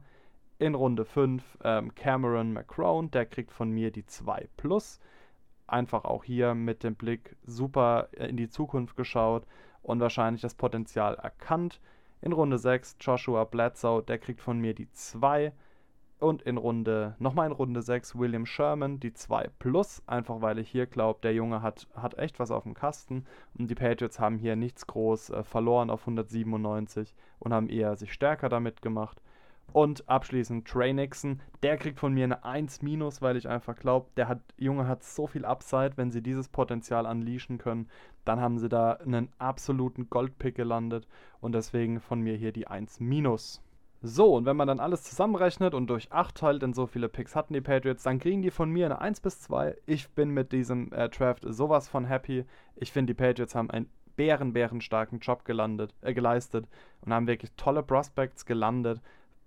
In 0.57 0.75
Runde 0.75 1.05
5 1.05 1.57
ähm, 1.63 1.95
Cameron 1.95 2.53
McCrone, 2.53 3.09
der 3.09 3.25
kriegt 3.25 3.51
von 3.51 3.71
mir 3.71 3.91
die 3.91 4.05
2 4.05 4.47
Plus. 4.57 4.99
Einfach 5.67 6.05
auch 6.05 6.23
hier 6.23 6.53
mit 6.53 6.83
dem 6.83 6.95
Blick 6.95 7.35
super 7.43 8.09
in 8.11 8.37
die 8.37 8.49
Zukunft 8.49 8.95
geschaut 8.95 9.45
und 9.81 9.99
wahrscheinlich 9.99 10.41
das 10.41 10.55
Potenzial 10.55 11.15
erkannt. 11.15 11.81
In 12.21 12.33
Runde 12.33 12.57
6 12.57 12.97
Joshua 12.99 13.45
Bledsoe, 13.45 14.03
der 14.03 14.19
kriegt 14.19 14.41
von 14.41 14.59
mir 14.59 14.75
die 14.75 14.91
2 14.91 15.53
und 16.21 16.43
in 16.43 16.57
Runde, 16.57 17.15
nochmal 17.19 17.47
in 17.47 17.51
Runde 17.51 17.81
6 17.81 18.17
William 18.17 18.45
Sherman, 18.45 18.99
die 18.99 19.13
2 19.13 19.49
plus, 19.59 20.03
einfach 20.05 20.41
weil 20.41 20.59
ich 20.59 20.69
hier 20.69 20.85
glaube, 20.85 21.19
der 21.23 21.33
Junge 21.33 21.61
hat, 21.61 21.87
hat 21.95 22.17
echt 22.17 22.39
was 22.39 22.51
auf 22.51 22.63
dem 22.63 22.73
Kasten. 22.73 23.25
Und 23.57 23.69
die 23.69 23.75
Patriots 23.75 24.19
haben 24.19 24.37
hier 24.37 24.55
nichts 24.55 24.85
groß 24.87 25.31
äh, 25.31 25.43
verloren 25.43 25.89
auf 25.89 26.01
197 26.01 27.15
und 27.39 27.53
haben 27.53 27.69
eher 27.69 27.95
sich 27.95 28.13
stärker 28.13 28.49
damit 28.49 28.81
gemacht. 28.81 29.21
Und 29.73 30.07
abschließend 30.09 30.67
Trey 30.67 30.93
Nixon, 30.93 31.41
der 31.63 31.77
kriegt 31.77 31.99
von 31.99 32.13
mir 32.13 32.25
eine 32.25 32.43
1 32.43 32.81
weil 32.81 33.37
ich 33.37 33.47
einfach 33.47 33.75
glaube, 33.75 34.09
der 34.17 34.27
hat, 34.27 34.41
Junge 34.57 34.87
hat 34.87 35.03
so 35.03 35.27
viel 35.27 35.45
Upside, 35.45 35.93
wenn 35.95 36.11
sie 36.11 36.21
dieses 36.21 36.49
Potenzial 36.49 37.05
unleashen 37.05 37.57
können, 37.57 37.87
dann 38.25 38.41
haben 38.41 38.59
sie 38.59 38.69
da 38.69 38.93
einen 38.93 39.29
absoluten 39.39 40.09
Goldpick 40.09 40.55
gelandet 40.55 41.07
und 41.39 41.53
deswegen 41.53 42.01
von 42.01 42.19
mir 42.19 42.35
hier 42.35 42.51
die 42.51 42.67
1 42.67 42.99
So, 44.03 44.33
und 44.33 44.45
wenn 44.45 44.57
man 44.57 44.67
dann 44.67 44.79
alles 44.79 45.03
zusammenrechnet 45.03 45.75
und 45.75 45.85
durch 45.87 46.11
8 46.11 46.33
teilt, 46.33 46.61
denn 46.63 46.73
so 46.73 46.87
viele 46.87 47.07
Picks 47.07 47.35
hatten 47.35 47.53
die 47.53 47.61
Patriots, 47.61 48.01
dann 48.01 48.17
kriegen 48.17 48.41
die 48.41 48.49
von 48.49 48.71
mir 48.71 48.87
eine 48.87 48.99
1 48.99 49.21
bis 49.21 49.41
2. 49.41 49.77
Ich 49.85 50.09
bin 50.09 50.31
mit 50.31 50.51
diesem 50.51 50.91
äh, 50.91 51.07
Draft 51.07 51.45
sowas 51.47 51.87
von 51.87 52.05
happy. 52.05 52.45
Ich 52.75 52.91
finde, 52.91 53.13
die 53.13 53.17
Patriots 53.17 53.53
haben 53.53 53.69
einen 53.69 53.91
bären, 54.15 54.53
bären 54.53 54.81
starken 54.81 55.19
Job 55.19 55.45
gelandet, 55.45 55.93
äh, 56.01 56.15
geleistet 56.15 56.67
und 57.01 57.13
haben 57.13 57.27
wirklich 57.27 57.51
tolle 57.57 57.83
Prospects 57.83 58.47
gelandet 58.47 59.01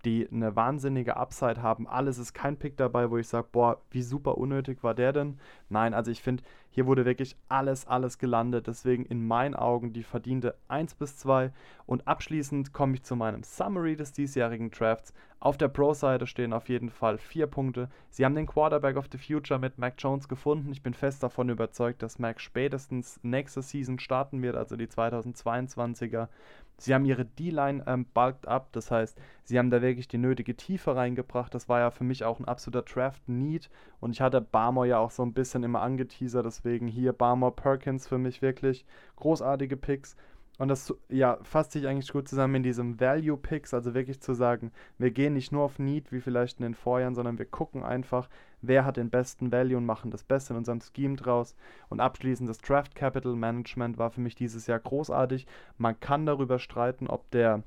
die 0.05 0.29
eine 0.31 0.55
wahnsinnige 0.55 1.17
Upside 1.17 1.61
haben. 1.61 1.87
Alles 1.87 2.17
ist 2.17 2.33
kein 2.33 2.57
Pick 2.57 2.77
dabei, 2.77 3.09
wo 3.09 3.17
ich 3.17 3.27
sage, 3.27 3.47
boah, 3.51 3.81
wie 3.89 4.03
super 4.03 4.37
unnötig 4.37 4.83
war 4.83 4.93
der 4.93 5.11
denn? 5.11 5.39
Nein, 5.69 5.93
also 5.93 6.11
ich 6.11 6.21
finde, 6.21 6.43
hier 6.69 6.85
wurde 6.85 7.05
wirklich 7.05 7.35
alles, 7.49 7.87
alles 7.87 8.17
gelandet. 8.19 8.67
Deswegen 8.67 9.05
in 9.05 9.25
meinen 9.25 9.55
Augen 9.55 9.93
die 9.93 10.03
verdiente 10.03 10.55
1 10.67 10.95
bis 10.95 11.17
2. 11.17 11.51
Und 11.85 12.07
abschließend 12.07 12.71
komme 12.71 12.93
ich 12.93 13.03
zu 13.03 13.15
meinem 13.15 13.43
Summary 13.43 13.95
des 13.95 14.11
diesjährigen 14.13 14.71
Drafts. 14.71 15.13
Auf 15.39 15.57
der 15.57 15.67
Pro-Seite 15.67 16.27
stehen 16.27 16.53
auf 16.53 16.69
jeden 16.69 16.89
Fall 16.89 17.17
vier 17.17 17.47
Punkte. 17.47 17.89
Sie 18.09 18.25
haben 18.25 18.35
den 18.35 18.47
Quarterback 18.47 18.97
of 18.97 19.07
the 19.11 19.17
Future 19.17 19.59
mit 19.59 19.77
Mac 19.77 19.95
Jones 19.97 20.27
gefunden. 20.27 20.71
Ich 20.71 20.81
bin 20.81 20.93
fest 20.93 21.23
davon 21.23 21.49
überzeugt, 21.49 22.01
dass 22.03 22.19
Mac 22.19 22.41
spätestens 22.41 23.19
nächste 23.23 23.61
Season 23.61 23.99
starten 23.99 24.41
wird, 24.41 24.55
also 24.55 24.75
die 24.75 24.87
2022er. 24.87 26.29
Sie 26.77 26.93
haben 26.93 27.05
ihre 27.05 27.25
D-Line 27.25 27.83
ähm, 27.87 28.05
bulked 28.13 28.47
up, 28.47 28.71
das 28.73 28.91
heißt, 28.91 29.17
sie 29.43 29.57
haben 29.57 29.69
da 29.69 29.81
wirklich 29.81 30.07
die 30.07 30.17
nötige 30.17 30.55
Tiefe 30.55 30.95
reingebracht. 30.95 31.53
Das 31.53 31.69
war 31.69 31.79
ja 31.79 31.89
für 31.89 32.03
mich 32.03 32.23
auch 32.25 32.39
ein 32.39 32.45
absoluter 32.45 32.81
Draft-Need 32.81 33.69
und 34.01 34.11
ich 34.11 34.21
hatte 34.21 34.41
Barmore 34.41 34.87
ja 34.87 34.99
auch 34.99 35.11
so 35.11 35.23
ein 35.23 35.33
bisschen 35.33 35.63
immer 35.63 35.81
angeteasert, 35.81 36.45
deswegen 36.45 36.87
hier 36.87 37.13
Barmore 37.13 37.53
Perkins 37.53 38.07
für 38.07 38.17
mich 38.17 38.41
wirklich 38.41 38.85
großartige 39.15 39.77
Picks. 39.77 40.15
Und 40.57 40.69
das 40.69 40.93
ja, 41.09 41.37
fasst 41.43 41.73
sich 41.73 41.85
eigentlich 41.87 42.11
gut 42.11 42.29
zusammen 42.29 42.55
in 42.55 42.63
diesem 42.63 42.99
Value 42.99 43.37
Picks, 43.37 43.73
also 43.73 43.93
wirklich 43.93 44.21
zu 44.21 44.33
sagen, 44.33 44.71
wir 44.97 45.11
gehen 45.11 45.33
nicht 45.33 45.51
nur 45.51 45.63
auf 45.63 45.79
Need 45.79 46.11
wie 46.11 46.21
vielleicht 46.21 46.59
in 46.59 46.63
den 46.63 46.75
Vorjahren, 46.75 47.15
sondern 47.15 47.37
wir 47.37 47.45
gucken 47.45 47.83
einfach, 47.83 48.29
wer 48.61 48.85
hat 48.85 48.97
den 48.97 49.09
besten 49.09 49.51
Value 49.51 49.77
und 49.77 49.85
machen 49.85 50.11
das 50.11 50.23
Beste 50.23 50.53
in 50.53 50.57
unserem 50.57 50.79
Scheme 50.79 51.17
draus. 51.17 51.55
Und 51.89 51.99
abschließend 51.99 52.49
das 52.49 52.59
Draft 52.59 52.95
Capital 52.95 53.35
Management 53.35 53.97
war 53.97 54.11
für 54.11 54.21
mich 54.21 54.35
dieses 54.35 54.67
Jahr 54.67 54.79
großartig. 54.79 55.45
Man 55.77 55.99
kann 55.99 56.25
darüber 56.25 56.57
streiten, 56.59 57.07
ob 57.07 57.29
der 57.31 57.63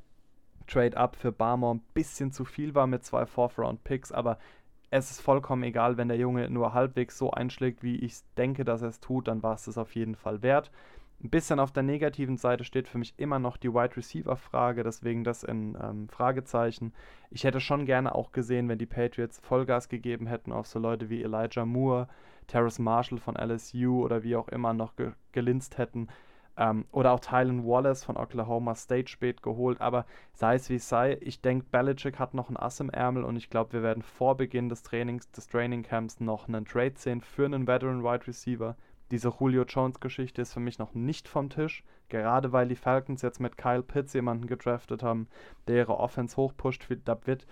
Trade-up 0.66 1.16
für 1.16 1.32
Barmore 1.32 1.76
ein 1.76 1.82
bisschen 1.94 2.32
zu 2.32 2.44
viel 2.44 2.74
war 2.74 2.86
mit 2.86 3.04
zwei 3.04 3.26
Fourth-Round-Picks, 3.26 4.12
aber 4.12 4.38
es 4.90 5.10
ist 5.10 5.20
vollkommen 5.20 5.62
egal, 5.64 5.96
wenn 5.96 6.08
der 6.08 6.16
Junge 6.16 6.48
nur 6.48 6.72
halbwegs 6.72 7.18
so 7.18 7.30
einschlägt, 7.30 7.82
wie 7.82 7.96
ich 7.96 8.20
denke, 8.36 8.64
dass 8.64 8.82
er 8.82 8.88
es 8.88 9.00
tut, 9.00 9.28
dann 9.28 9.42
war 9.42 9.54
es 9.54 9.64
das 9.64 9.76
auf 9.76 9.94
jeden 9.94 10.14
Fall 10.14 10.42
wert. 10.42 10.70
Ein 11.20 11.30
bisschen 11.30 11.58
auf 11.58 11.72
der 11.72 11.82
negativen 11.82 12.36
Seite 12.36 12.62
steht 12.62 12.86
für 12.86 12.98
mich 12.98 13.14
immer 13.18 13.40
noch 13.40 13.56
die 13.56 13.74
Wide 13.74 13.96
Receiver 13.96 14.36
Frage, 14.36 14.84
deswegen 14.84 15.24
das 15.24 15.42
in 15.42 15.76
ähm, 15.82 16.08
Fragezeichen. 16.08 16.92
Ich 17.30 17.42
hätte 17.42 17.58
schon 17.58 17.86
gerne 17.86 18.14
auch 18.14 18.30
gesehen, 18.30 18.68
wenn 18.68 18.78
die 18.78 18.86
Patriots 18.86 19.40
Vollgas 19.40 19.88
gegeben 19.88 20.28
hätten 20.28 20.52
auf 20.52 20.68
so 20.68 20.78
Leute 20.78 21.10
wie 21.10 21.22
Elijah 21.24 21.64
Moore, 21.64 22.06
Terrace 22.46 22.78
Marshall 22.78 23.18
von 23.18 23.34
LSU 23.34 24.04
oder 24.04 24.22
wie 24.22 24.36
auch 24.36 24.46
immer 24.48 24.72
noch 24.72 24.94
ge 24.94 25.10
gelinst 25.32 25.76
hätten. 25.76 26.06
Ähm, 26.56 26.84
oder 26.92 27.10
auch 27.12 27.20
Tylen 27.20 27.66
Wallace 27.66 28.04
von 28.04 28.16
Oklahoma 28.16 28.76
State 28.76 29.08
spät 29.08 29.42
geholt. 29.42 29.80
Aber 29.80 30.06
sei 30.34 30.54
es 30.54 30.70
wie 30.70 30.76
es 30.76 30.88
sei, 30.88 31.18
ich 31.20 31.40
denke, 31.40 31.66
Belichick 31.68 32.20
hat 32.20 32.32
noch 32.32 32.48
ein 32.48 32.56
Ass 32.56 32.78
im 32.78 32.90
Ärmel 32.90 33.24
und 33.24 33.34
ich 33.34 33.50
glaube, 33.50 33.72
wir 33.72 33.82
werden 33.82 34.04
vor 34.04 34.36
Beginn 34.36 34.68
des 34.68 34.84
Trainings, 34.84 35.28
des 35.32 35.48
Training 35.48 35.82
Camps 35.82 36.20
noch 36.20 36.46
einen 36.46 36.64
Trade 36.64 36.94
sehen 36.94 37.22
für 37.22 37.44
einen 37.44 37.66
Veteran 37.66 38.04
Wide 38.04 38.28
Receiver 38.28 38.76
diese 39.10 39.32
Julio 39.38 39.64
Jones-Geschichte 39.64 40.42
ist 40.42 40.52
für 40.52 40.60
mich 40.60 40.78
noch 40.78 40.94
nicht 40.94 41.28
vom 41.28 41.48
Tisch, 41.48 41.82
gerade 42.08 42.52
weil 42.52 42.68
die 42.68 42.76
Falcons 42.76 43.22
jetzt 43.22 43.40
mit 43.40 43.56
Kyle 43.56 43.82
Pitts 43.82 44.12
jemanden 44.12 44.46
gedraftet 44.46 45.02
haben, 45.02 45.28
der 45.66 45.76
ihre 45.76 45.98
Offense 45.98 46.36
hochpusht. 46.36 46.86
Da 47.04 47.18
wird, 47.24 47.46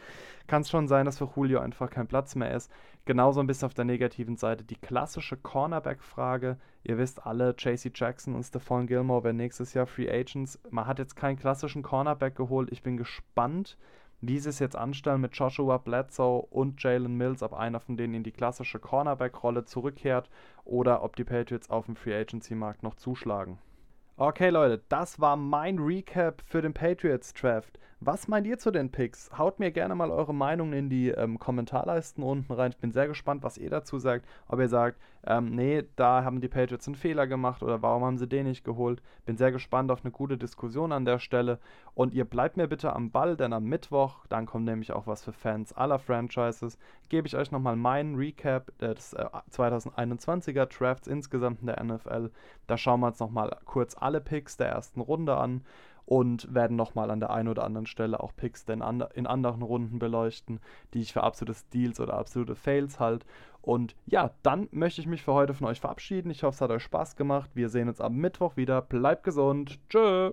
kann 0.47 0.63
es 0.63 0.71
schon 0.71 0.89
sein, 0.89 1.07
dass 1.07 1.19
für 1.19 1.31
Julio 1.35 1.61
einfach 1.61 1.91
kein 1.91 2.07
Platz 2.07 2.35
mehr 2.35 2.55
ist. 2.55 2.71
Genauso 3.07 3.41
ein 3.41 3.47
bisschen 3.47 3.67
auf 3.67 3.75
der 3.75 3.85
negativen 3.85 4.37
Seite 4.37 4.65
die 4.65 4.77
klassische 4.77 5.37
Cornerback-Frage. 5.37 6.59
Ihr 6.83 6.99
wisst 6.99 7.25
alle, 7.25 7.55
JC 7.57 7.91
Jackson 7.95 8.35
und 8.35 8.43
Stephon 8.43 8.87
Gilmore 8.87 9.25
werden 9.25 9.37
nächstes 9.37 9.75
Jahr 9.75 9.87
Free 9.87 10.11
Agents. 10.11 10.61
Man 10.71 10.87
hat 10.87 10.99
jetzt 10.99 11.17
keinen 11.17 11.39
klassischen 11.39 11.83
Cornerback 11.83 12.37
geholt. 12.37 12.71
Ich 12.73 12.83
bin 12.83 12.97
gespannt, 12.97 13.79
wie 14.21 14.37
es 14.37 14.59
jetzt 14.59 14.77
anstellen 14.77 15.21
mit 15.21 15.37
Joshua 15.37 15.79
Bledsoe 15.79 16.47
und 16.51 16.83
Jalen 16.83 17.17
Mills, 17.17 17.43
ob 17.43 17.53
einer 17.53 17.81
von 17.81 17.97
denen 17.97 18.15
in 18.15 18.23
die 18.23 18.33
klassische 18.33 18.79
Cornerback-Rolle 18.79 19.65
zurückkehrt 19.65 20.31
oder 20.65 21.03
ob 21.03 21.17
die 21.17 21.25
Patriots 21.25 21.71
auf 21.71 21.87
dem 21.87 21.97
Free 21.97 22.19
Agency-Markt 22.19 22.83
noch 22.83 22.95
zuschlagen. 22.95 23.59
Okay, 24.17 24.49
Leute, 24.49 24.83
das 24.89 25.21
war 25.21 25.37
mein 25.37 25.79
Recap 25.79 26.43
für 26.47 26.63
den 26.63 26.73
Patriots 26.73 27.35
Draft. 27.35 27.79
Was 28.01 28.29
meint 28.29 28.47
ihr 28.47 28.59
zu 28.59 28.71
den 28.71 28.91
Picks? 28.93 29.31
Haut 29.39 29.59
mir 29.59 29.71
gerne 29.71 29.95
mal 29.95 30.11
eure 30.11 30.35
Meinung 30.35 30.75
in 30.75 30.91
die 30.91 31.09
ähm, 31.09 31.39
Kommentarleisten 31.39 32.23
unten 32.23 32.53
rein. 32.53 32.73
Ich 32.73 32.77
bin 32.77 32.93
sehr 32.93 33.09
gespannt, 33.09 33.43
was 33.43 33.57
ihr 33.57 33.71
dazu 33.71 33.99
sagt. 33.99 34.27
Ob 34.49 34.61
ihr 34.61 34.69
sagt, 34.69 35.01
ähm, 35.25 35.55
nee, 35.55 35.83
da 35.97 36.23
haben 36.23 36.43
die 36.43 36.49
Patriots 36.49 36.87
einen 36.87 36.95
Fehler 36.95 37.27
gemacht 37.27 37.63
oder 37.63 37.81
warum 37.81 38.05
haben 38.05 38.19
sie 38.19 38.29
den 38.29 38.45
nicht 38.45 38.65
geholt. 38.65 39.01
Bin 39.25 39.39
sehr 39.39 39.51
gespannt 39.51 39.91
auf 39.91 40.05
eine 40.05 40.13
gute 40.13 40.37
Diskussion 40.37 40.93
an 40.93 41.07
der 41.07 41.19
Stelle. 41.19 41.59
Und 41.95 42.13
ihr 42.13 42.27
bleibt 42.27 42.59
mir 42.59 42.69
bitte 42.69 42.93
am 42.93 43.11
Ball, 43.11 43.35
denn 43.35 43.55
am 43.55 43.65
Mittwoch, 43.65 44.27
dann 44.29 44.45
kommt 44.45 44.67
nämlich 44.67 44.93
auch 44.93 45.07
was 45.07 45.25
für 45.25 45.33
Fans 45.33 45.73
aller 45.73 45.99
Franchises, 45.99 46.77
gebe 47.09 47.27
ich 47.27 47.35
euch 47.35 47.51
nochmal 47.51 47.77
meinen 47.77 48.17
Recap 48.17 48.77
des 48.77 49.15
äh, 49.15 49.25
2021er 49.51 50.67
Drafts 50.67 51.09
insgesamt 51.09 51.63
in 51.63 51.69
der 51.69 51.83
NFL. 51.83 52.31
Da 52.67 52.77
schauen 52.77 53.01
wir 53.01 53.07
uns 53.07 53.21
nochmal 53.21 53.57
kurz 53.65 53.97
alle 53.99 54.21
Picks 54.21 54.59
der 54.59 54.69
ersten 54.69 55.01
Runde 55.01 55.35
an 55.39 55.63
und 56.07 56.55
werden 56.55 56.77
nochmal 56.77 57.11
an 57.11 57.21
der 57.21 57.31
einen 57.31 57.49
oder 57.49 57.65
anderen 57.65 57.87
Stelle 57.87 58.21
auch 58.21 58.35
Picks 58.35 58.65
in, 58.69 58.81
in 59.15 59.27
anderen 59.27 59.63
Runden 59.63 59.99
beleuchten, 59.99 60.61
die 60.95 61.01
ich 61.01 61.13
für 61.13 61.25
absolute 61.25 61.55
Steals 61.55 62.01
oder 62.01 62.15
absolute 62.15 62.55
Fails 62.55 62.99
halt. 62.99 63.27
Und 63.61 63.97
ja, 64.07 64.31
dann 64.45 64.69
möchte 64.71 65.01
ich 65.01 65.09
mich 65.09 65.23
für 65.23 65.35
heute 65.35 65.53
von 65.53 65.67
euch 65.67 65.81
verabschieden. 65.81 66.31
Ich 66.31 66.45
hoffe, 66.45 66.55
es 66.55 66.61
hat 66.61 66.71
euch 66.71 66.85
Spaß 66.85 67.17
gemacht. 67.17 67.51
Wir 67.55 67.69
sehen 67.69 67.89
uns 67.89 68.01
am 68.01 68.15
Mittwoch 68.15 68.57
wieder. 68.57 68.81
Bleibt 68.81 69.25
gesund. 69.25 69.81
Tschö. 69.91 70.33